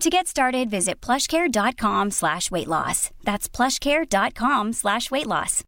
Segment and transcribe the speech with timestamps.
[0.00, 3.10] To get started, visit plushcare.com slash weight loss.
[3.22, 5.62] That's plushcare.com slash weight loss.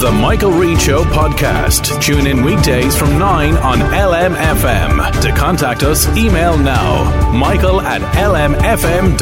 [0.00, 2.00] The Michael Reade Show podcast.
[2.00, 5.20] Tune in weekdays from 9 on LMFM.
[5.20, 7.32] To contact us, email now.
[7.32, 9.20] Michael at lmfm.ie.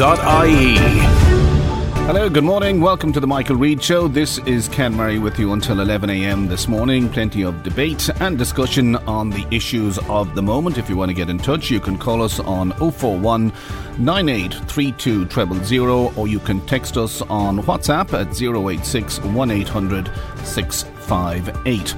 [2.09, 2.81] Hello, good morning.
[2.81, 4.07] Welcome to the Michael Reade Show.
[4.07, 6.47] This is Ken Murray with you until 11 a.m.
[6.47, 7.07] this morning.
[7.07, 10.79] Plenty of debate and discussion on the issues of the moment.
[10.79, 13.53] If you want to get in touch, you can call us on 041
[13.99, 15.29] 9832
[15.63, 20.11] 000 or you can text us on WhatsApp at 086 1800
[20.43, 21.95] 658.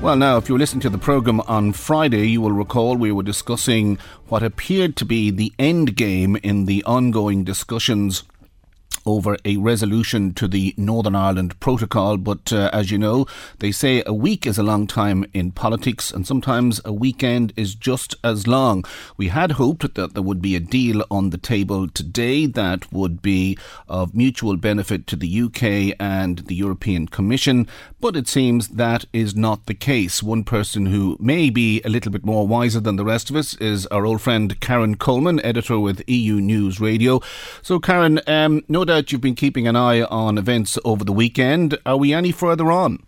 [0.00, 3.22] Well, now, if you listening to the programme on Friday, you will recall we were
[3.22, 8.24] discussing what appeared to be the end game in the ongoing discussions
[9.04, 12.16] over a resolution to the Northern Ireland Protocol.
[12.16, 13.26] But uh, as you know,
[13.58, 17.74] they say a week is a long time in politics, and sometimes a weekend is
[17.74, 18.84] just as long.
[19.16, 23.22] We had hoped that there would be a deal on the table today that would
[23.22, 27.66] be of mutual benefit to the UK and the European Commission,
[28.00, 30.22] but it seems that is not the case.
[30.22, 33.54] One person who may be a little bit more wiser than the rest of us
[33.54, 37.20] is our old friend Karen Coleman, editor with EU News Radio.
[37.62, 41.78] So, Karen, um, no doubt you've been keeping an eye on events over the weekend.
[41.86, 43.04] Are we any further on?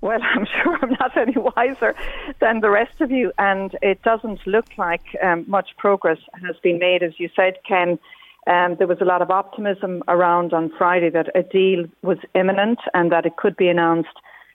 [0.00, 1.94] Well, I'm sure I'm not any wiser
[2.40, 6.78] than the rest of you, and it doesn't look like um, much progress has been
[6.78, 7.02] made.
[7.02, 7.98] As you said, Ken,
[8.46, 12.78] um, there was a lot of optimism around on Friday that a deal was imminent
[12.94, 14.08] and that it could be announced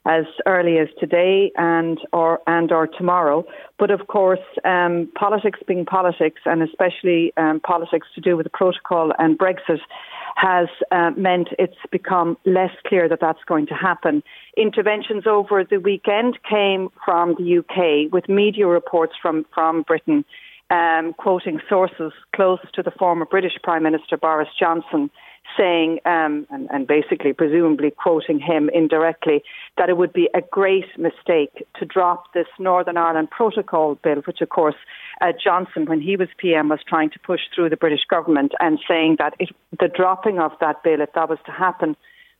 [0.05, 3.45] as early as today and or and or tomorrow.
[3.79, 8.49] But of course, um, politics being politics, and especially um, politics to do with the
[8.49, 9.79] protocol and Brexit,
[10.35, 14.23] has uh, meant it's become less clear that that's going to happen.
[14.57, 20.25] Interventions over the weekend came from the UK, with media reports from from Britain.
[20.69, 25.11] Um, quoting sources close to the former British Prime Minister Boris Johnson,
[25.57, 29.43] saying, um, and, and basically, presumably quoting him indirectly,
[29.77, 34.41] that it would be a great mistake to drop this Northern Ireland Protocol bill, which,
[34.41, 34.75] of course,
[35.21, 38.79] uh, Johnson, when he was PM, was trying to push through the British government and
[38.87, 39.49] saying that it,
[39.79, 41.95] the dropping of that bill, if that was to happen,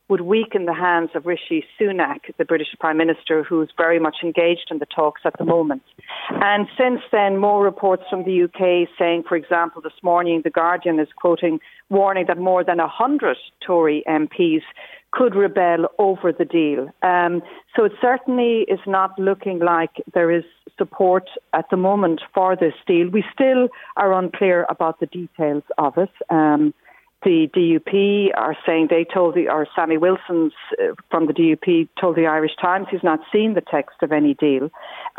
[0.08, 4.68] would weaken the hands of Rishi Sunak, the British Prime Minister, who's very much engaged
[4.70, 5.82] in the talks at the moment.
[6.28, 11.00] And since then, more reports from the UK saying, for example, this morning, The Guardian
[11.00, 14.62] is quoting, warning that more than 100 Tory MPs
[15.10, 16.88] could rebel over the deal.
[17.02, 17.40] Um,
[17.74, 20.44] so it certainly is not looking like there is
[20.76, 23.08] support at the moment for this deal.
[23.08, 26.10] We still are unclear about the details of it.
[26.30, 26.74] Um,
[27.24, 32.16] the DUP are saying they told the, or Sammy Wilson's uh, from the DUP told
[32.16, 34.64] the Irish Times he's not seen the text of any deal,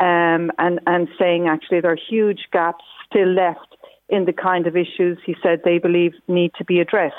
[0.00, 3.76] um, and and saying actually there are huge gaps still left
[4.08, 7.16] in the kind of issues he said they believe need to be addressed.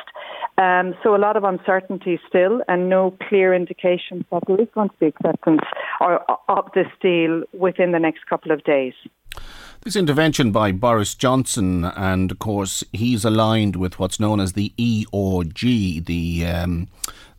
[0.57, 4.89] Um, so a lot of uncertainty still, and no clear indications that there is going
[4.89, 5.61] to be acceptance
[5.99, 8.93] or, of this deal within the next couple of days.
[9.87, 14.73] This intervention by Boris Johnson, and of course, he's aligned with what's known as the
[14.77, 16.89] ERG, the um,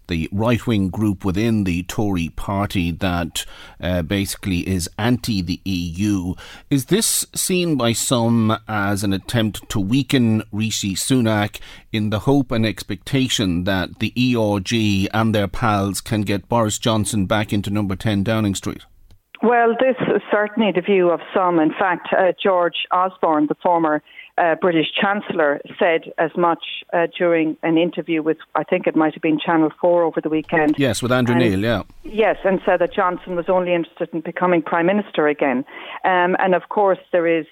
[0.06, 3.44] the right wing group within the Tory party that
[3.82, 6.32] uh, basically is anti the EU.
[6.70, 11.60] Is this seen by some as an attempt to weaken Rishi Sunak
[11.92, 17.26] in the hope and expectation that the ERG and their pals can get Boris Johnson
[17.26, 18.86] back into number 10 Downing Street?
[19.42, 21.60] Well, this is certainly the view of some.
[21.60, 24.02] In fact, uh, George Osborne, the former
[24.36, 29.14] uh, British Chancellor, said as much uh, during an interview with, I think it might
[29.14, 30.76] have been Channel 4 over the weekend.
[30.78, 31.82] Yes, with Andrew and, Neil, yeah.
[32.02, 35.64] Yes, and said that Johnson was only interested in becoming Prime Minister again.
[36.04, 37.46] Um, and of course, there is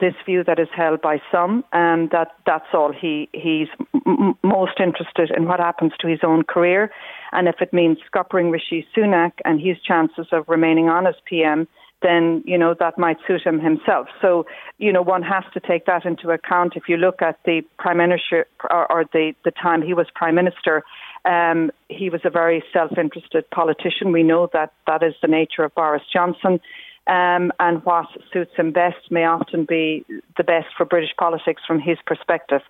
[0.00, 3.68] this view that is held by some, and that that's all he he's
[4.06, 6.90] m- most interested in what happens to his own career,
[7.32, 11.66] and if it means scuppering Rishi Sunak and his chances of remaining on as PM,
[12.02, 14.08] then you know that might suit him himself.
[14.20, 14.46] So
[14.78, 16.74] you know one has to take that into account.
[16.76, 20.34] If you look at the prime minister or, or the the time he was prime
[20.34, 20.82] minister,
[21.24, 24.12] um, he was a very self-interested politician.
[24.12, 26.60] We know that that is the nature of Boris Johnson
[27.06, 30.04] um, and what suits him best may often be
[30.36, 32.60] the best for British politics from his perspective.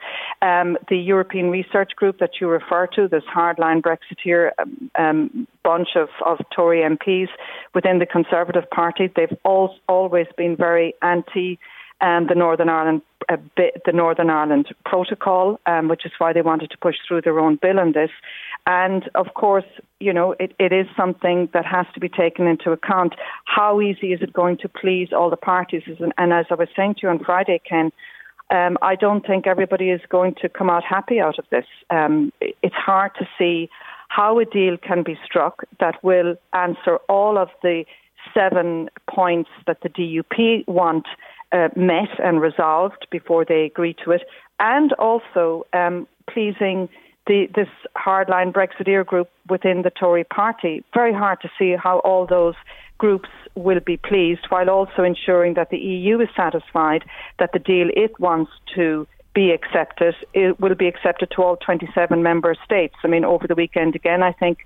[0.40, 5.90] Um, the European Research Group that you refer to, this hardline Brexiteer um, um bunch
[5.96, 7.29] of, of Tory MPs
[7.75, 11.58] within the Conservative Party, they've always been very anti
[12.02, 16.70] um, the Northern Ireland uh, the Northern Ireland Protocol, um, which is why they wanted
[16.70, 18.10] to push through their own bill on this.
[18.66, 19.64] And of course,
[20.00, 23.14] you know, it, it is something that has to be taken into account.
[23.44, 25.82] How easy is it going to please all the parties?
[25.87, 27.93] And, and as I was saying to you on Friday, Ken,
[28.50, 31.64] um, I don't think everybody is going to come out happy out of this.
[31.90, 33.70] Um, it's hard to see
[34.08, 37.84] how a deal can be struck that will answer all of the
[38.34, 41.06] seven points that the DUP want
[41.52, 44.22] uh, met and resolved before they agree to it,
[44.58, 46.88] and also um, pleasing
[47.26, 50.84] the, this hardline Brexiteer group within the Tory party.
[50.94, 52.54] Very hard to see how all those
[52.99, 57.04] groups will be pleased while also ensuring that the EU is satisfied
[57.38, 62.22] that the deal it wants to be accepted, it will be accepted to all 27
[62.22, 62.94] member states.
[63.02, 64.58] I mean, over the weekend again, I think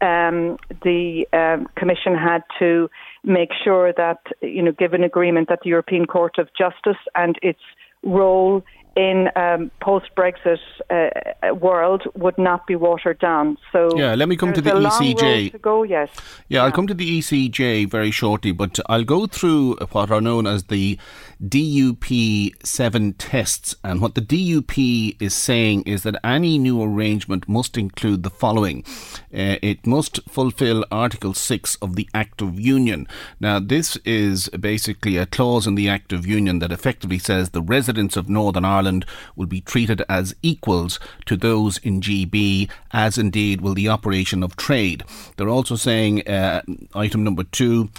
[0.00, 2.88] um, the um, Commission had to
[3.24, 7.38] make sure that, you know, give an agreement that the European Court of Justice and
[7.42, 7.60] its
[8.02, 8.62] role
[8.96, 10.58] in um, post-Brexit
[10.90, 13.56] uh, world would not be watered down.
[13.72, 15.52] So yeah, let me come to the ECJ.
[15.52, 16.10] to go, yes.
[16.48, 20.20] Yeah, yeah, I'll come to the ECJ very shortly, but I'll go through what are
[20.20, 20.98] known as the
[21.42, 27.78] DUP seven tests, and what the DUP is saying is that any new arrangement must
[27.78, 28.84] include the following:
[29.32, 33.06] uh, it must fulfil Article six of the Act of Union.
[33.38, 37.62] Now, this is basically a clause in the Act of Union that effectively says the
[37.62, 39.04] residents of Northern Ireland Ireland
[39.36, 44.56] will be treated as equals to those in GB, as indeed will the operation of
[44.56, 45.04] trade.
[45.36, 46.62] They're also saying, uh,
[46.94, 47.90] item number two,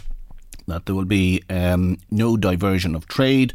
[0.65, 3.53] that there will be um, no diversion of trade.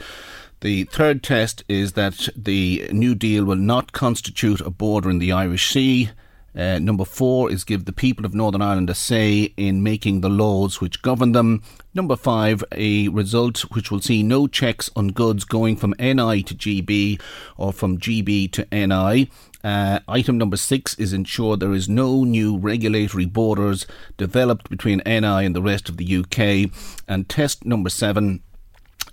[0.60, 5.32] The third test is that the New Deal will not constitute a border in the
[5.32, 6.10] Irish Sea.
[6.56, 10.30] Uh, number four is give the people of Northern Ireland a say in making the
[10.30, 11.62] laws which govern them.
[11.92, 16.54] Number five, a result which will see no checks on goods going from NI to
[16.54, 17.20] GB
[17.56, 19.30] or from GB to NI.
[19.62, 23.84] Uh, item number six is ensure there is no new regulatory borders
[24.16, 26.70] developed between NI and the rest of the UK.
[27.08, 28.42] And test number seven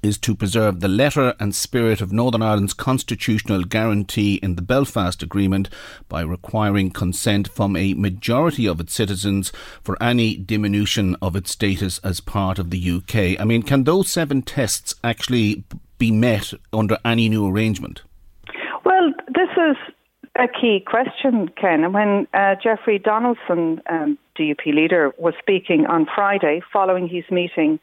[0.03, 5.23] is to preserve the letter and spirit of Northern Ireland's constitutional guarantee in the Belfast
[5.23, 5.69] Agreement
[6.09, 9.51] by requiring consent from a majority of its citizens
[9.81, 13.39] for any diminution of its status as part of the UK.
[13.39, 15.63] I mean, can those seven tests actually
[15.97, 18.01] be met under any new arrangement?
[18.83, 19.77] Well, this is
[20.35, 21.93] a key question, Ken.
[21.93, 27.79] When uh, Jeffrey Donaldson, um, DUP leader, was speaking on Friday following his meeting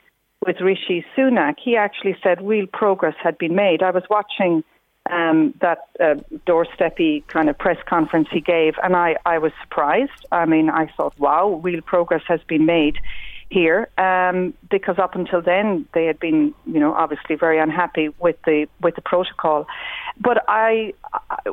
[0.46, 3.82] with Rishi Sunak, he actually said real progress had been made.
[3.82, 4.64] I was watching
[5.10, 6.14] um, that uh,
[6.46, 10.26] doorsteppy kind of press conference he gave, and I, I was surprised.
[10.32, 12.98] I mean, I thought, wow, real progress has been made
[13.50, 18.36] here um, because up until then they had been, you know, obviously very unhappy with
[18.46, 19.66] the with the protocol.
[20.20, 20.94] But I,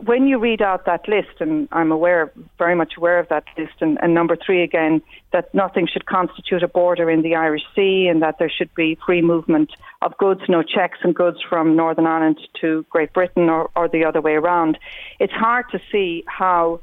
[0.04, 3.74] when you read out that list, and I'm aware, very much aware of that list,
[3.82, 5.01] and, and number three again,
[5.34, 8.98] that nothing should constitute a border in the Irish Sea, and that there should be
[9.06, 13.72] free movement of goods, no checks and goods from Northern Ireland to Great Britain, or,
[13.75, 14.77] or the other way around.
[15.20, 16.82] It's hard to see how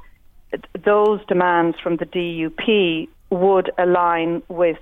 [0.84, 4.78] those demands from the DUP would align with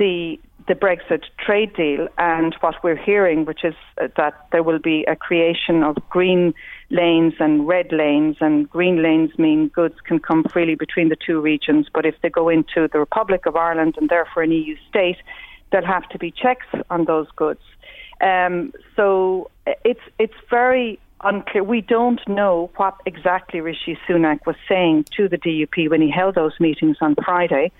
[0.00, 4.78] the the Brexit trade deal and what we're hearing, which is uh, that there will
[4.78, 6.54] be a creation of green
[6.90, 11.40] lanes and red lanes, and green lanes mean goods can come freely between the two
[11.40, 15.16] regions, but if they go into the Republic of Ireland and therefore an EU state,
[15.72, 17.62] there'll have to be checks on those goods.
[18.20, 21.64] Um, so uh, it's it's very unclear.
[21.64, 26.34] We don't know what exactly Rishi Sunak was saying to the DUP when he held
[26.34, 27.72] those meetings on Friday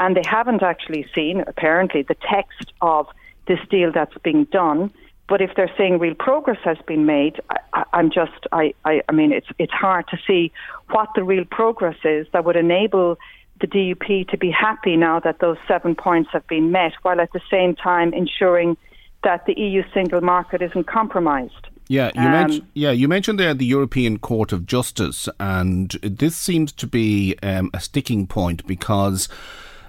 [0.00, 3.06] and they haven't actually seen, apparently, the text of
[3.46, 4.90] this deal that's being done.
[5.28, 7.40] But if they're saying real progress has been made,
[7.74, 10.52] I, am just, I, I, I mean, it's it's hard to see
[10.90, 13.18] what the real progress is that would enable
[13.60, 17.32] the DUP to be happy now that those seven points have been met, while at
[17.32, 18.78] the same time ensuring
[19.22, 21.68] that the EU single market isn't compromised.
[21.88, 26.36] Yeah, you um, mentioned yeah you mentioned there the European Court of Justice, and this
[26.36, 29.28] seems to be um, a sticking point because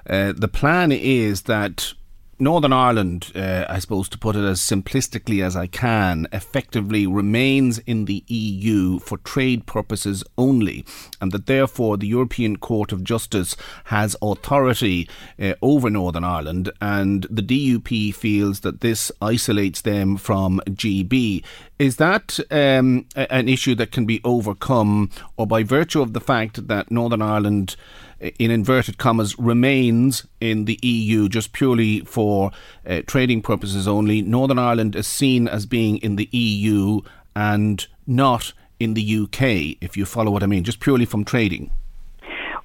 [0.09, 1.93] uh, the plan is that
[2.41, 7.77] Northern Ireland, uh, I suppose to put it as simplistically as I can, effectively remains
[7.77, 10.83] in the EU for trade purposes only,
[11.21, 13.55] and that therefore the European Court of Justice
[13.85, 15.07] has authority
[15.39, 21.43] uh, over Northern Ireland, and the DUP feels that this isolates them from GB.
[21.77, 26.67] Is that um, an issue that can be overcome, or by virtue of the fact
[26.67, 27.75] that Northern Ireland?
[28.39, 32.51] In inverted commas, remains in the EU just purely for
[32.87, 34.21] uh, trading purposes only.
[34.21, 37.01] Northern Ireland is seen as being in the EU
[37.35, 41.71] and not in the UK, if you follow what I mean, just purely from trading.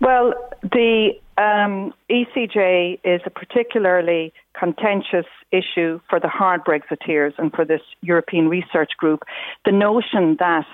[0.00, 7.64] Well, the um, ECJ is a particularly contentious issue for the hard Brexiteers and for
[7.64, 9.22] this European research group.
[9.64, 10.66] The notion that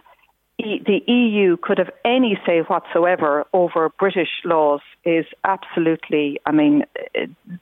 [0.62, 6.85] the EU could have any say whatsoever over British laws is absolutely, I mean,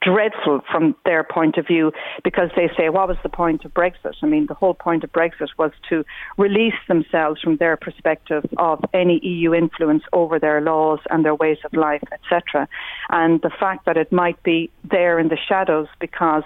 [0.01, 1.91] dreadful from their point of view
[2.23, 4.13] because they say, what was the point of Brexit?
[4.21, 6.05] I mean, the whole point of Brexit was to
[6.37, 11.57] release themselves from their perspective of any EU influence over their laws and their ways
[11.65, 12.67] of life, etc.
[13.09, 16.43] And the fact that it might be there in the shadows because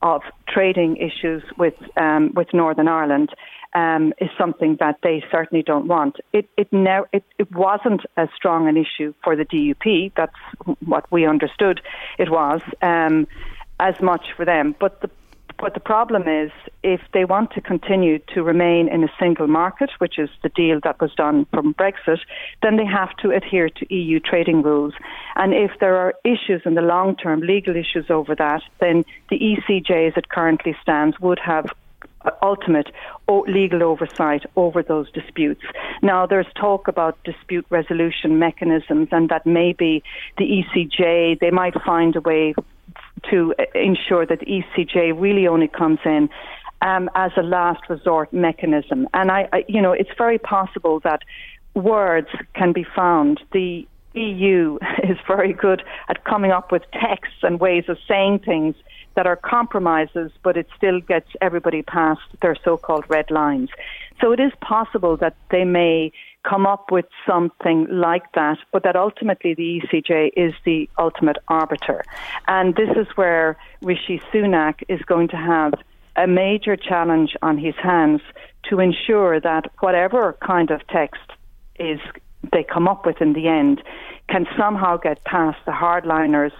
[0.00, 3.30] of trading issues with um, with Northern Ireland
[3.74, 6.16] um, is something that they certainly don't want.
[6.32, 10.12] It it, now it it wasn't as strong an issue for the DUP.
[10.16, 10.34] That's
[10.84, 11.80] what we understood
[12.18, 13.26] it was um,
[13.78, 14.74] as much for them.
[14.78, 15.10] But the
[15.58, 16.52] but the problem is,
[16.84, 20.78] if they want to continue to remain in a single market, which is the deal
[20.84, 22.20] that was done from Brexit,
[22.62, 24.94] then they have to adhere to EU trading rules.
[25.34, 29.38] And if there are issues in the long term, legal issues over that, then the
[29.38, 31.66] ECJ, as it currently stands, would have
[32.42, 32.88] ultimate
[33.46, 35.62] legal oversight over those disputes.
[36.02, 40.02] Now, there's talk about dispute resolution mechanisms, and that maybe
[40.36, 42.54] the ECJ they might find a way
[43.30, 46.28] to ensure that the ECJ really only comes in
[46.82, 49.08] um, as a last resort mechanism.
[49.14, 51.22] And I, I, you know, it's very possible that
[51.74, 53.40] words can be found.
[53.52, 58.74] The EU is very good at coming up with texts and ways of saying things
[59.18, 63.68] that are compromises, but it still gets everybody past their so called red lines.
[64.20, 66.12] So it is possible that they may
[66.48, 72.04] come up with something like that, but that ultimately the ECJ is the ultimate arbiter.
[72.46, 75.74] And this is where Rishi Sunak is going to have
[76.14, 78.20] a major challenge on his hands
[78.70, 81.28] to ensure that whatever kind of text
[81.80, 81.98] is
[82.52, 83.82] they come up with in the end
[84.28, 86.52] can somehow get past the hardliners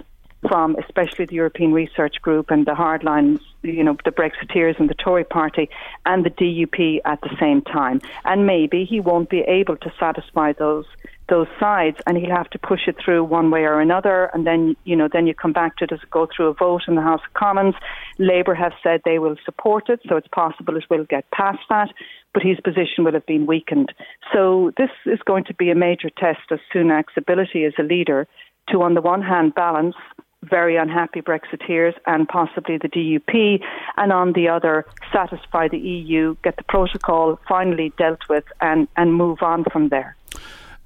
[0.47, 4.95] from especially the European Research Group and the hardlines, you know, the Brexiteers and the
[4.95, 5.69] Tory party
[6.07, 8.01] and the DUP at the same time.
[8.25, 10.87] And maybe he won't be able to satisfy those
[11.29, 14.75] those sides and he'll have to push it through one way or another and then
[14.85, 17.03] you know then you come back to it as go through a vote in the
[17.03, 17.75] House of Commons.
[18.19, 21.91] Labour have said they will support it, so it's possible it will get past that,
[22.33, 23.93] but his position will have been weakened.
[24.33, 28.27] So this is going to be a major test of Sunak's ability as a leader
[28.71, 29.97] to on the one hand balance
[30.43, 33.61] very unhappy Brexiteers and possibly the DUP,
[33.97, 39.15] and on the other, satisfy the EU, get the protocol finally dealt with, and, and
[39.15, 40.17] move on from there.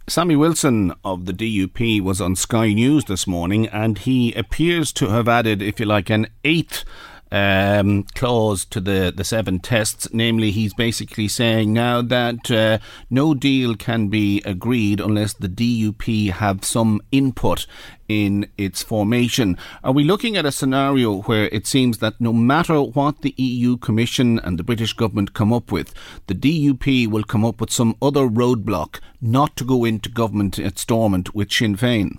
[0.08, 5.08] Sammy Wilson of the DUP was on Sky News this morning, and he appears to
[5.08, 6.84] have added, if you like, an eighth
[7.32, 10.06] um, clause to the, the seven tests.
[10.12, 12.78] Namely, he's basically saying now that uh,
[13.10, 17.66] no deal can be agreed unless the DUP have some input
[18.08, 19.56] in its formation.
[19.82, 23.78] Are we looking at a scenario where it seems that no matter what the EU
[23.78, 25.94] Commission and the British government come up with,
[26.26, 30.78] the DUP will come up with some other roadblock not to go into government at
[30.78, 32.18] Stormont with Sinn Féin?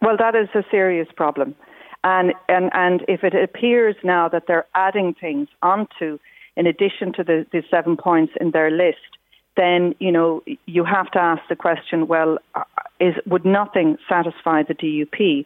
[0.00, 1.54] Well, that is a serious problem.
[2.06, 6.20] And, and, and if it appears now that they're adding things onto,
[6.56, 9.18] in addition to the, the seven points in their list,
[9.56, 12.62] then you know you have to ask the question: Well, uh,
[13.00, 15.44] is would nothing satisfy the DUP?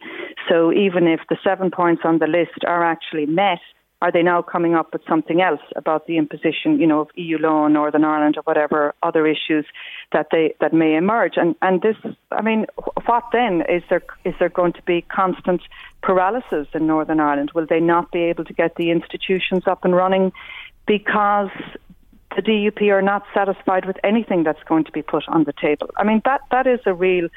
[0.50, 3.60] So even if the seven points on the list are actually met,
[4.02, 7.36] are they now coming up with something else about the imposition, you know, of EU
[7.38, 9.66] law in Northern Ireland or whatever other issues
[10.12, 11.34] that they that may emerge?
[11.36, 11.96] And and this,
[12.30, 12.66] I mean,
[13.06, 15.60] what then is there is there going to be constant
[16.02, 17.50] paralysis in Northern Ireland?
[17.54, 20.32] Will they not be able to get the institutions up and running
[20.86, 21.50] because
[22.36, 25.90] the DUP are not satisfied with anything that's going to be put on the table?
[25.98, 27.28] I mean, that that is a real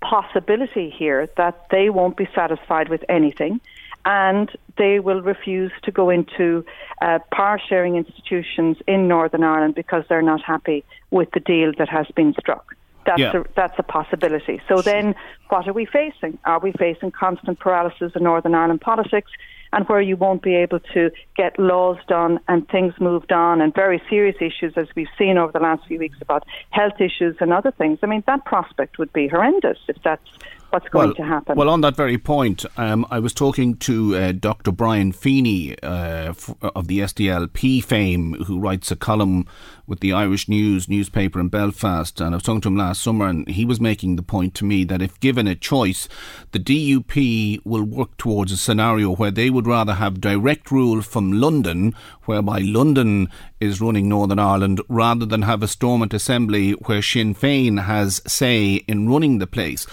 [0.00, 3.60] possibility here that they won't be satisfied with anything
[4.04, 6.64] and they will refuse to go into
[7.00, 11.88] uh, power sharing institutions in Northern Ireland because they're not happy with the deal that
[11.88, 12.76] has been struck.
[13.06, 13.36] That's, yeah.
[13.36, 14.60] a, that's a possibility.
[14.66, 15.14] So then,
[15.48, 16.38] what are we facing?
[16.44, 19.30] Are we facing constant paralysis in Northern Ireland politics?
[19.74, 23.74] and where you won't be able to get laws done and things moved on and
[23.74, 27.52] very serious issues as we've seen over the last few weeks about health issues and
[27.52, 27.98] other things.
[28.02, 30.30] I mean, that prospect would be horrendous if that's
[30.74, 31.56] what's going well, to happen.
[31.56, 34.72] Well, on that very point, um, I was talking to uh, Dr.
[34.72, 39.46] Brian Feeney uh, f- of the SDLP fame, who writes a column
[39.86, 43.26] with the Irish News newspaper in Belfast, and I was talking to him last summer,
[43.26, 46.08] and he was making the point to me that if given a choice,
[46.52, 51.32] the DUP will work towards a scenario where they would rather have direct rule from
[51.32, 53.28] London, whereby London
[53.60, 58.76] is running Northern Ireland, rather than have a Stormont Assembly where Sinn Féin has say
[58.88, 59.86] in running the place.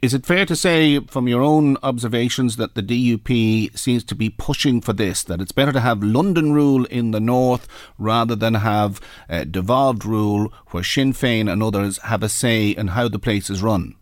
[0.00, 4.30] Is it fair to say, from your own observations, that the DUP seems to be
[4.30, 7.68] pushing for this, that it's better to have London rule in the north
[7.98, 12.88] rather than have uh, devolved rule where Sinn Féin and others have a say in
[12.88, 13.94] how the place is run?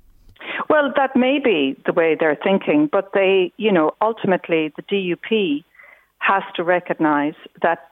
[0.69, 5.65] Well, that may be the way they're thinking, but they, you know, ultimately the DUP
[6.19, 7.91] has to recognise that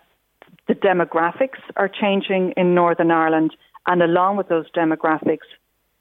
[0.68, 5.48] the demographics are changing in Northern Ireland, and along with those demographics,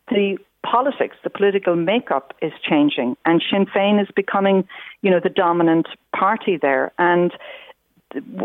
[0.09, 0.37] the
[0.71, 4.67] politics, the political makeup is changing, and Sinn Féin is becoming,
[5.01, 6.91] you know, the dominant party there.
[6.97, 7.31] And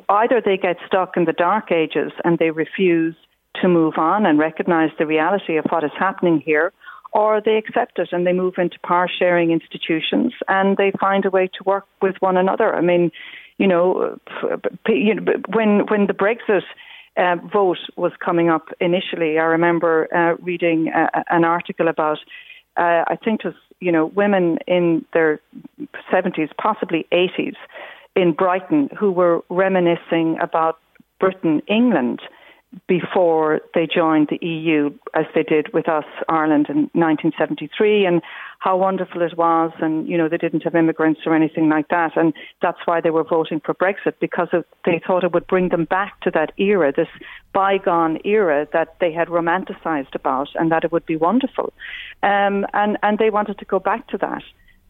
[0.08, 3.14] either they get stuck in the dark ages and they refuse
[3.60, 6.72] to move on and recognize the reality of what is happening here,
[7.12, 11.30] or they accept it and they move into power sharing institutions and they find a
[11.30, 12.74] way to work with one another.
[12.74, 13.10] I mean,
[13.58, 14.18] you know,
[15.48, 16.62] when when the Brexit
[17.16, 22.18] uh, vote was coming up initially, I remember uh, reading uh, an article about,
[22.76, 25.40] uh, I think it was, you know, women in their
[26.10, 27.56] 70s, possibly 80s,
[28.14, 30.78] in Brighton who were reminiscing about
[31.18, 32.20] Britain, England
[32.86, 38.22] before they joined the EU, as they did with us, Ireland, in 1973, and
[38.60, 39.72] how wonderful it was.
[39.80, 42.16] And, you know, they didn't have immigrants or anything like that.
[42.16, 44.48] And that's why they were voting for Brexit, because
[44.84, 47.08] they thought it would bring them back to that era, this
[47.52, 51.72] bygone era that they had romanticized about, and that it would be wonderful.
[52.22, 54.42] Um, and, and they wanted to go back to that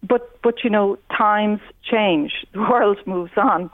[0.03, 3.71] but but you know times change the world moves on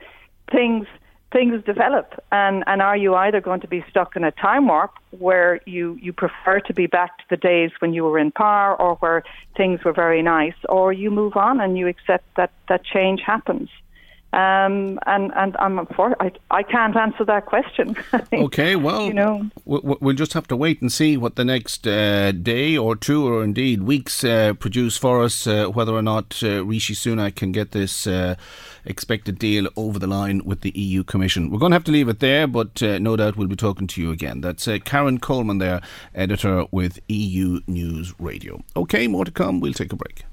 [0.52, 0.86] things
[1.30, 4.92] things develop and and are you either going to be stuck in a time warp
[5.10, 8.74] where you you prefer to be back to the days when you were in power
[8.80, 9.22] or where
[9.56, 13.68] things were very nice or you move on and you accept that that change happens
[14.32, 17.96] um, and and I'm for I I can't answer that question.
[18.32, 22.32] okay, well, you know, we'll just have to wait and see what the next uh,
[22.32, 25.46] day or two, or indeed weeks, uh, produce for us.
[25.46, 28.06] Uh, whether or not uh, Rishi Sunak can get this
[28.88, 31.50] uh, expected deal over the line with the EU Commission.
[31.50, 33.86] We're going to have to leave it there, but uh, no doubt we'll be talking
[33.86, 34.40] to you again.
[34.40, 35.80] That's Karen Coleman, there,
[36.14, 38.62] editor with EU News Radio.
[38.76, 39.60] Okay, more to come.
[39.60, 40.24] We'll take a break.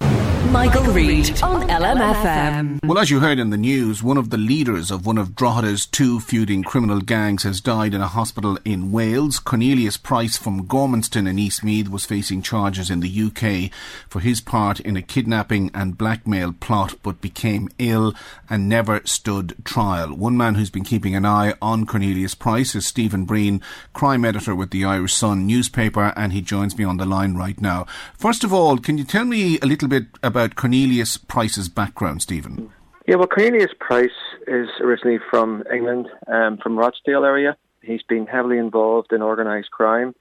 [0.51, 2.79] Michael, Reade on LMFM.
[2.85, 5.85] Well, as you heard in the news, one of the leaders of one of Drogheda's
[5.85, 9.39] two feuding criminal gangs has died in a hospital in Wales.
[9.39, 13.71] Cornelius Price from Gormanston in Eastmeath was facing charges in the UK
[14.07, 18.13] for his part in a kidnapping and blackmail plot, but became ill
[18.49, 20.13] and never stood trial.
[20.15, 23.61] One man who's been keeping an eye on Cornelius Price is Stephen Breen,
[23.93, 27.59] crime editor with the Irish Sun newspaper, and he joins me on the line right
[27.59, 27.85] now.
[28.17, 32.71] First of all, can you tell me a little bit about Cornelius Price's background, Stephen.
[33.07, 34.09] Yeah, well, Cornelius Price
[34.47, 37.55] is originally from England, um, from Rochdale area.
[37.81, 40.15] He's been heavily involved in organised crime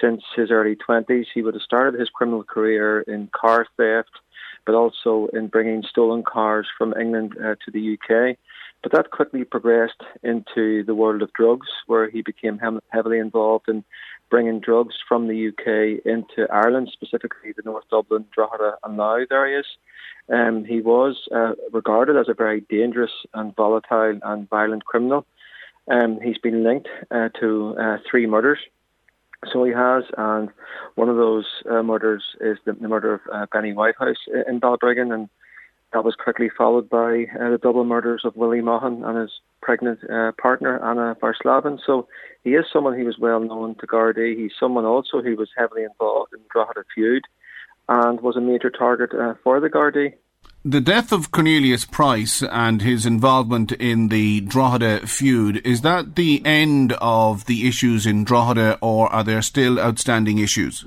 [0.00, 1.26] since his early 20s.
[1.34, 4.10] He would have started his criminal career in car theft,
[4.66, 8.36] but also in bringing stolen cars from England uh, to the UK.
[8.82, 13.68] But that quickly progressed into the world of drugs, where he became hem- heavily involved
[13.68, 13.84] in
[14.30, 19.66] bringing drugs from the UK into Ireland, specifically the North Dublin, Drogheda and Louth areas.
[20.32, 25.26] Um, he was uh, regarded as a very dangerous and volatile and violent criminal.
[25.90, 28.60] Um, he's been linked uh, to uh, three murders.
[29.50, 30.50] So he has, and
[30.96, 35.12] one of those uh, murders is the, the murder of uh, Benny Whitehouse in Balbriggan,
[35.14, 35.30] and
[35.92, 39.30] that was quickly followed by uh, the double murders of Willie Maughan and his
[39.62, 41.80] pregnant uh, partner, Anna Varslavane.
[41.84, 42.06] So
[42.44, 44.36] he is someone who was well known to Gardaí.
[44.36, 47.24] He's someone also who was heavily involved in the Drogheda feud
[47.88, 50.14] and was a major target uh, for the Gardaí.
[50.64, 56.42] The death of Cornelius Price and his involvement in the Drogheda feud, is that the
[56.44, 60.84] end of the issues in Drogheda or are there still outstanding issues?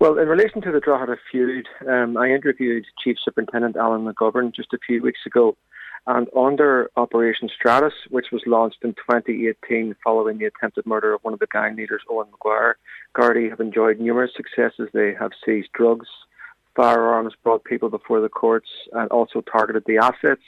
[0.00, 4.72] Well, in relation to the Drogheda feud, um, I interviewed Chief Superintendent Alan McGovern just
[4.72, 5.56] a few weeks ago.
[6.08, 11.34] And under Operation Stratus, which was launched in 2018 following the attempted murder of one
[11.34, 12.78] of the gang leaders, Owen Maguire,
[13.14, 14.88] Gardaí have enjoyed numerous successes.
[14.92, 16.08] They have seized drugs,
[16.76, 20.42] firearms, brought people before the courts, and also targeted the assets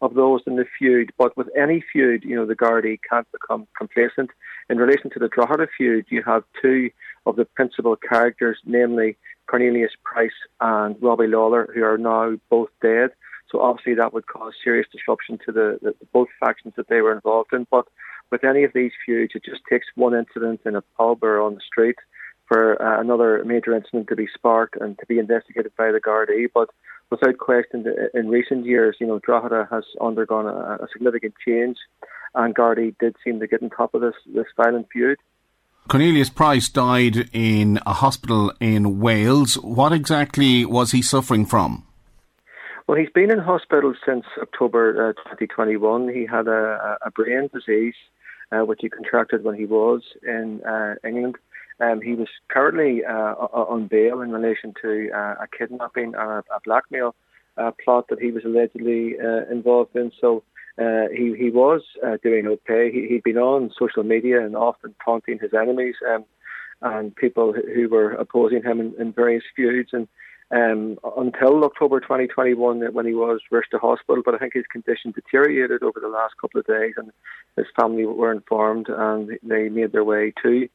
[0.00, 1.12] of those in the feud.
[1.18, 4.30] But with any feud, you know, the Gardaí can't become complacent.
[4.68, 6.90] In relation to the Drogheda feud, you have two
[7.24, 13.10] of the principal characters, namely Cornelius Price and Robbie Lawlor, who are now both dead.
[13.50, 17.12] So obviously that would cause serious disruption to the, the, both factions that they were
[17.12, 17.66] involved in.
[17.70, 17.86] But
[18.30, 21.54] with any of these feuds, it just takes one incident in a pub or on
[21.54, 21.96] the street
[22.48, 26.46] for uh, another major incident to be sparked and to be investigated by the Gardaí.
[26.52, 26.70] But
[27.10, 31.76] without question, in recent years, you know, Drogheda has undergone a, a significant change,
[32.34, 35.18] and Gardaí did seem to get on top of this this violent feud.
[35.88, 39.54] Cornelius Price died in a hospital in Wales.
[39.54, 41.84] What exactly was he suffering from?
[42.88, 46.08] Well, he's been in hospital since October uh, 2021.
[46.08, 47.94] He had a, a brain disease,
[48.50, 51.36] uh, which he contracted when he was in uh, England.
[51.78, 56.60] Um, he was currently uh, on bail in relation to uh, a kidnapping and a,
[56.64, 57.14] blackmail
[57.58, 59.16] uh, plot that he was allegedly
[59.50, 60.10] involved in.
[60.20, 60.42] So
[60.78, 62.92] uh, he he was uh, doing okay.
[62.92, 66.24] He, he'd been on social media and often taunting his enemies um,
[66.82, 69.90] and people who were opposing him in, in various feuds.
[69.92, 70.06] And
[70.50, 75.12] um, until October 2021, when he was rushed to hospital, but I think his condition
[75.12, 77.10] deteriorated over the last couple of days, and
[77.56, 80.68] his family were informed, and they made their way to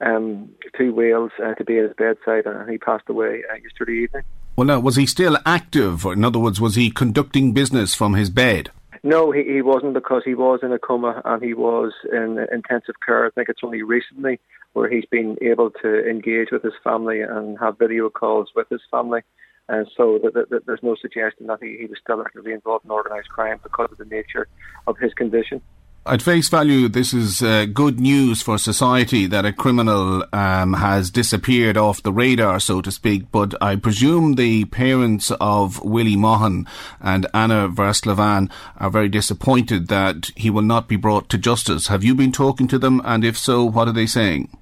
[0.00, 4.04] um, to Wales uh, to be at his bedside, and he passed away uh, yesterday
[4.04, 4.22] evening.
[4.56, 6.06] Well, now, was he still active?
[6.06, 8.70] Or in other words, was he conducting business from his bed?
[9.02, 12.96] No, he, he wasn't because he was in a coma and he was in intensive
[13.04, 13.26] care.
[13.26, 14.40] I think it's only recently
[14.72, 18.80] where he's been able to engage with his family and have video calls with his
[18.90, 19.20] family.
[19.68, 20.20] And so
[20.66, 23.98] there's no suggestion that he, he was still actively involved in organised crime because of
[23.98, 24.48] the nature
[24.86, 25.60] of his condition.
[26.08, 31.10] At face value, this is uh, good news for society that a criminal um, has
[31.10, 33.32] disappeared off the radar, so to speak.
[33.32, 36.68] But I presume the parents of Willie Maughan
[37.00, 41.88] and Anna Varslavane are very disappointed that he will not be brought to justice.
[41.88, 43.02] Have you been talking to them?
[43.04, 44.56] And if so, what are they saying?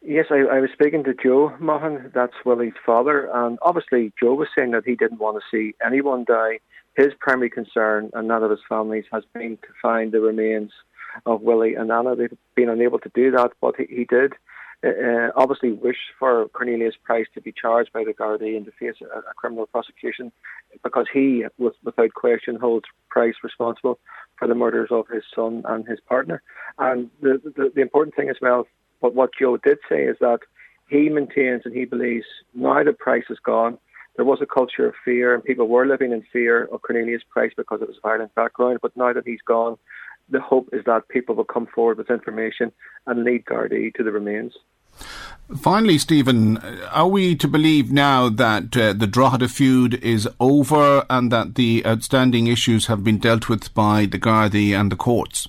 [0.00, 4.48] Yes, I, I was speaking to Joe Maughan, that's Willie's father, and obviously Joe was
[4.56, 6.60] saying that he didn't want to see anyone die
[6.98, 10.72] his primary concern and that of his families has been to find the remains
[11.26, 12.16] of Willie and Anna.
[12.16, 14.32] They've been unable to do that, but he, he did
[14.84, 18.72] uh, uh, obviously wish for Cornelius Price to be charged by the Gardaí and to
[18.72, 20.32] face a, a criminal prosecution
[20.82, 24.00] because he, with, without question, holds Price responsible
[24.36, 26.42] for the murders of his son and his partner.
[26.78, 28.66] And the, the, the important thing as well,
[29.00, 30.40] but what Joe did say is that
[30.88, 33.78] he maintains and he believes now that Price is gone,
[34.18, 37.52] there was a culture of fear and people were living in fear of Cornelius Price
[37.56, 38.80] because of his violent background.
[38.82, 39.78] But now that he's gone,
[40.28, 42.72] the hope is that people will come forward with information
[43.06, 44.54] and lead Gardaí to the remains.
[45.56, 46.56] Finally, Stephen,
[46.90, 51.86] are we to believe now that uh, the Drogheda feud is over and that the
[51.86, 55.46] outstanding issues have been dealt with by the Gardaí and the courts?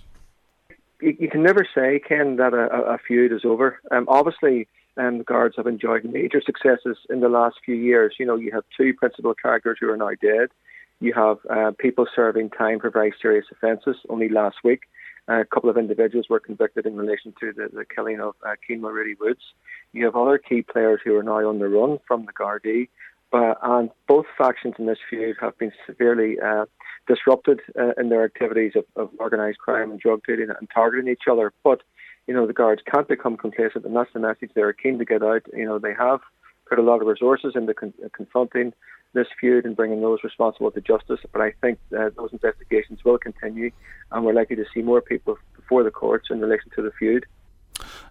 [1.02, 3.80] You, you can never say, Ken, that a, a feud is over.
[3.90, 4.68] Um, obviously,
[5.00, 8.16] the Guards have enjoyed major successes in the last few years.
[8.20, 10.50] You know, you have two principal characters who are now dead.
[11.00, 13.96] You have uh, people serving time for very serious offences.
[14.10, 14.82] Only last week,
[15.30, 18.56] uh, a couple of individuals were convicted in relation to the, the killing of uh,
[18.70, 19.42] Mulready Woods.
[19.94, 22.90] You have other key players who are now on the run from the Gardaí.
[23.32, 26.66] Uh, and both factions in this feud have been severely uh,
[27.08, 31.28] disrupted uh, in their activities of, of organised crime and drug dealing and targeting each
[31.32, 31.54] other.
[31.64, 31.82] But
[32.30, 35.24] you know, the guards can't become complacent, and that's the message they're keen to get
[35.24, 35.42] out.
[35.52, 36.20] You know, they have
[36.68, 38.72] put a lot of resources into con- uh, confronting
[39.14, 41.22] this feud and bringing those responsible to justice.
[41.34, 43.72] But I think those investigations will continue,
[44.12, 47.26] and we're likely to see more people before the courts in relation to the feud.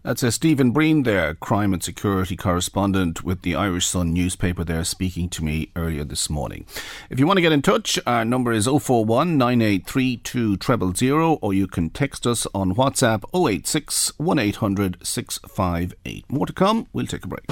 [0.03, 4.85] That's a Stephen Breen there, crime and security correspondent with the Irish Sun newspaper there,
[4.85, 6.67] speaking to me earlier this morning.
[7.11, 10.59] If you want to get in touch, our number is 041 9832
[10.95, 16.25] 000, or you can text us on WhatsApp 086 1800 658.
[16.31, 17.49] More to come, we'll take a break.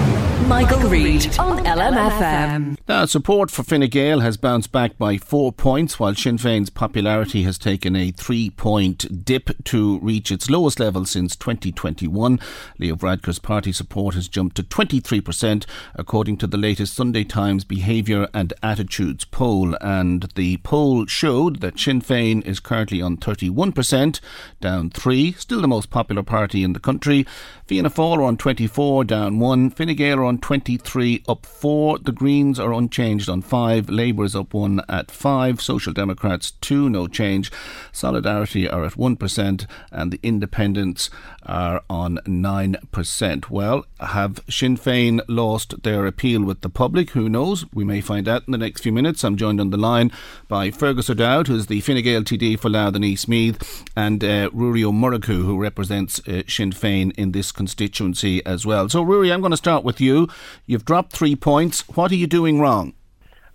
[0.46, 2.78] Michael, Reade on LMFM.
[2.86, 7.42] Now, support for Fine Gael has bounced back by four points, while Sinn Féin's popularity
[7.42, 12.35] has taken a three point dip to reach its lowest level since 2021.
[12.78, 18.28] Leo Varadkar's party support has jumped to 23%, according to the latest Sunday Times Behaviour
[18.32, 19.76] and Attitudes poll.
[19.80, 24.20] And the poll showed that Sinn Féin is currently on 31%,
[24.60, 27.26] down three, still the most popular party in the country.
[27.66, 29.70] Fianna Fáil are on 24, down one.
[29.70, 31.98] Fine Gael are on 23, up 4.
[31.98, 33.90] The Greens are unchanged on 5.
[33.90, 35.60] Labour is up 1 at 5.
[35.60, 37.50] Social Democrats 2, no change.
[37.90, 39.66] Solidarity are at 1%.
[39.90, 41.10] And the Independents
[41.42, 43.50] are on 9%.
[43.50, 47.10] Well, have Sinn Féin lost their appeal with the public?
[47.10, 47.64] Who knows?
[47.72, 49.24] We may find out in the next few minutes.
[49.24, 50.12] I'm joined on the line
[50.48, 54.84] by Fergus O'Dowd, who's the Fine Gael TD for Louth and Eastmeath, and uh, Ruairí
[54.84, 58.88] Ó who represents uh, Sinn Féin in this constituency as well.
[58.88, 60.28] So, Ruairí, I'm going to start with you.
[60.66, 61.82] You've dropped three points.
[61.88, 62.94] What are you doing wrong?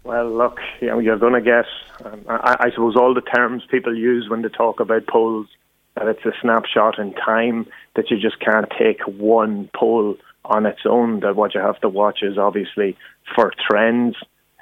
[0.03, 1.65] Well, look, you know, you're going to get,
[2.03, 5.47] um, I, I suppose, all the terms people use when they talk about polls,
[5.95, 10.81] that it's a snapshot in time, that you just can't take one poll on its
[10.85, 12.97] own, that what you have to watch is obviously
[13.35, 14.15] for trends.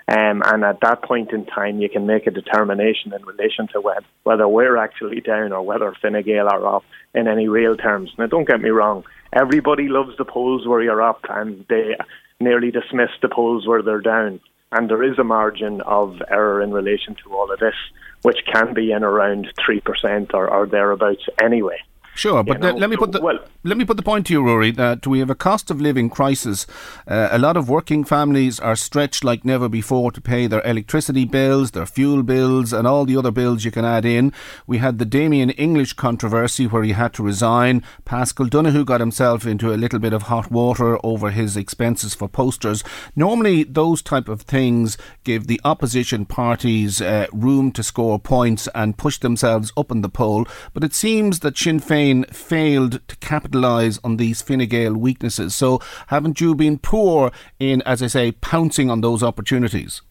[0.07, 3.81] Um, and at that point in time, you can make a determination in relation to
[3.81, 8.11] when, whether we're actually down or whether Fine Gael are up in any real terms.
[8.17, 11.95] Now, don't get me wrong, everybody loves the polls where you're up, and they
[12.39, 14.39] nearly dismiss the polls where they're down.
[14.71, 17.75] And there is a margin of error in relation to all of this,
[18.23, 21.77] which can be in around 3% or, or thereabouts anyway.
[22.19, 24.41] Sure, but know, let me put the well, let me put the point to you,
[24.41, 26.67] Ruairí, that we have a cost of living crisis.
[27.07, 31.23] Uh, a lot of working families are stretched like never before to pay their electricity
[31.23, 34.33] bills, their fuel bills, and all the other bills you can add in.
[34.67, 37.83] We had the Damien English controversy where he had to resign.
[38.03, 42.27] Paschal Donohoe got himself into a little bit of hot water over his expenses for
[42.27, 42.83] posters.
[43.15, 48.97] Normally, those type of things give the opposition parties uh, room to score points and
[48.97, 53.99] push themselves up in the poll, but it seems that Sinn Féin failed to capitalise
[54.03, 55.55] on these Fine Gael weaknesses.
[55.55, 60.01] So haven't you been poor in, as I say, pouncing on those opportunities?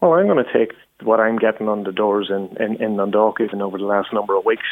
[0.00, 3.40] Well, I'm going to take what I'm getting on the doors in, in, in Dundalk
[3.40, 4.66] even over the last number of weeks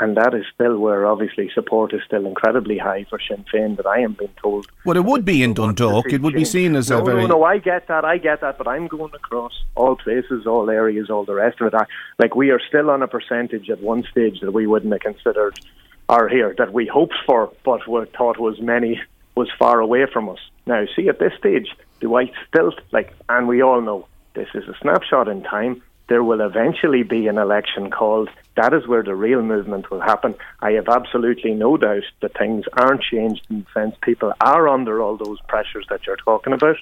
[0.00, 3.76] and that is still where obviously support is still incredibly high for Sinn Féin.
[3.76, 4.66] That I am being told.
[4.84, 6.12] Well, it would be in Dundalk.
[6.12, 7.22] It would be seen as no, a very.
[7.22, 8.04] No, no, I get that.
[8.04, 8.58] I get that.
[8.58, 11.74] But I'm going across all places, all areas, all the rest of it.
[11.74, 11.86] I,
[12.18, 15.58] like we are still on a percentage at one stage that we wouldn't have considered,
[16.08, 19.00] are here that we hoped for, but we thought was many
[19.34, 20.40] was far away from us.
[20.66, 21.68] Now, see, at this stage,
[22.00, 23.14] do I still like?
[23.28, 27.38] And we all know this is a snapshot in time there will eventually be an
[27.38, 28.28] election called.
[28.58, 30.34] That is where the real movement will happen.
[30.58, 35.00] I have absolutely no doubt that things aren't changed in the sense people are under
[35.00, 36.74] all those pressures that you're talking about.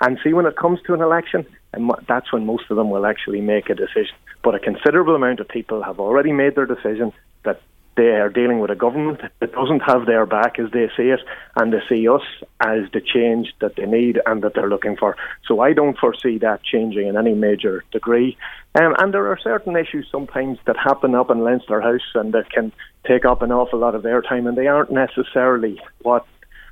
[0.00, 3.06] And see, when it comes to an election, and that's when most of them will
[3.06, 4.16] actually make a decision.
[4.42, 7.12] But a considerable amount of people have already made their decision
[7.44, 7.62] that
[7.96, 11.20] they are dealing with a government that doesn't have their back as they see it,
[11.56, 12.22] and they see us
[12.60, 15.16] as the change that they need and that they're looking for.
[15.46, 18.36] So I don't foresee that changing in any major degree.
[18.74, 22.50] Um, and there are certain issues sometimes that happen up in Leinster House and that
[22.50, 22.72] can
[23.06, 26.26] take up an awful lot of their time, and they aren't necessarily what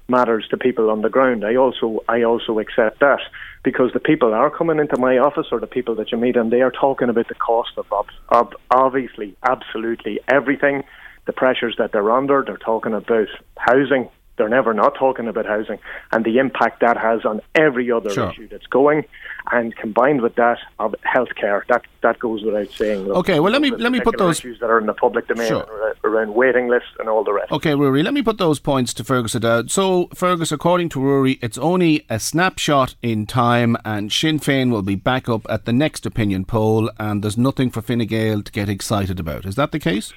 [0.08, 1.44] matters to people on the ground.
[1.44, 3.20] I also I also accept that
[3.62, 6.50] because the people are coming into my office or the people that you meet and
[6.50, 7.86] they are talking about the cost of,
[8.30, 10.82] of obviously absolutely everything
[11.28, 12.42] the pressures that they're under.
[12.44, 14.08] They're talking about housing.
[14.38, 15.78] They're never not talking about housing
[16.10, 18.30] and the impact that has on every other sure.
[18.30, 19.04] issue that's going.
[19.50, 23.10] And combined with that of healthcare, that that goes without saying.
[23.10, 25.48] okay, well let me let me put those issues that are in the public domain
[25.48, 25.94] sure.
[26.04, 27.50] around waiting lists and all the rest.
[27.50, 29.70] Okay, Ruairí, let me put those points to Fergus O'Dowd.
[29.70, 34.82] So, Fergus, according to Ruairí, it's only a snapshot in time, and Sinn Féin will
[34.82, 38.52] be back up at the next opinion poll, and there's nothing for Fine Gael to
[38.52, 39.46] get excited about.
[39.46, 40.12] Is that the case?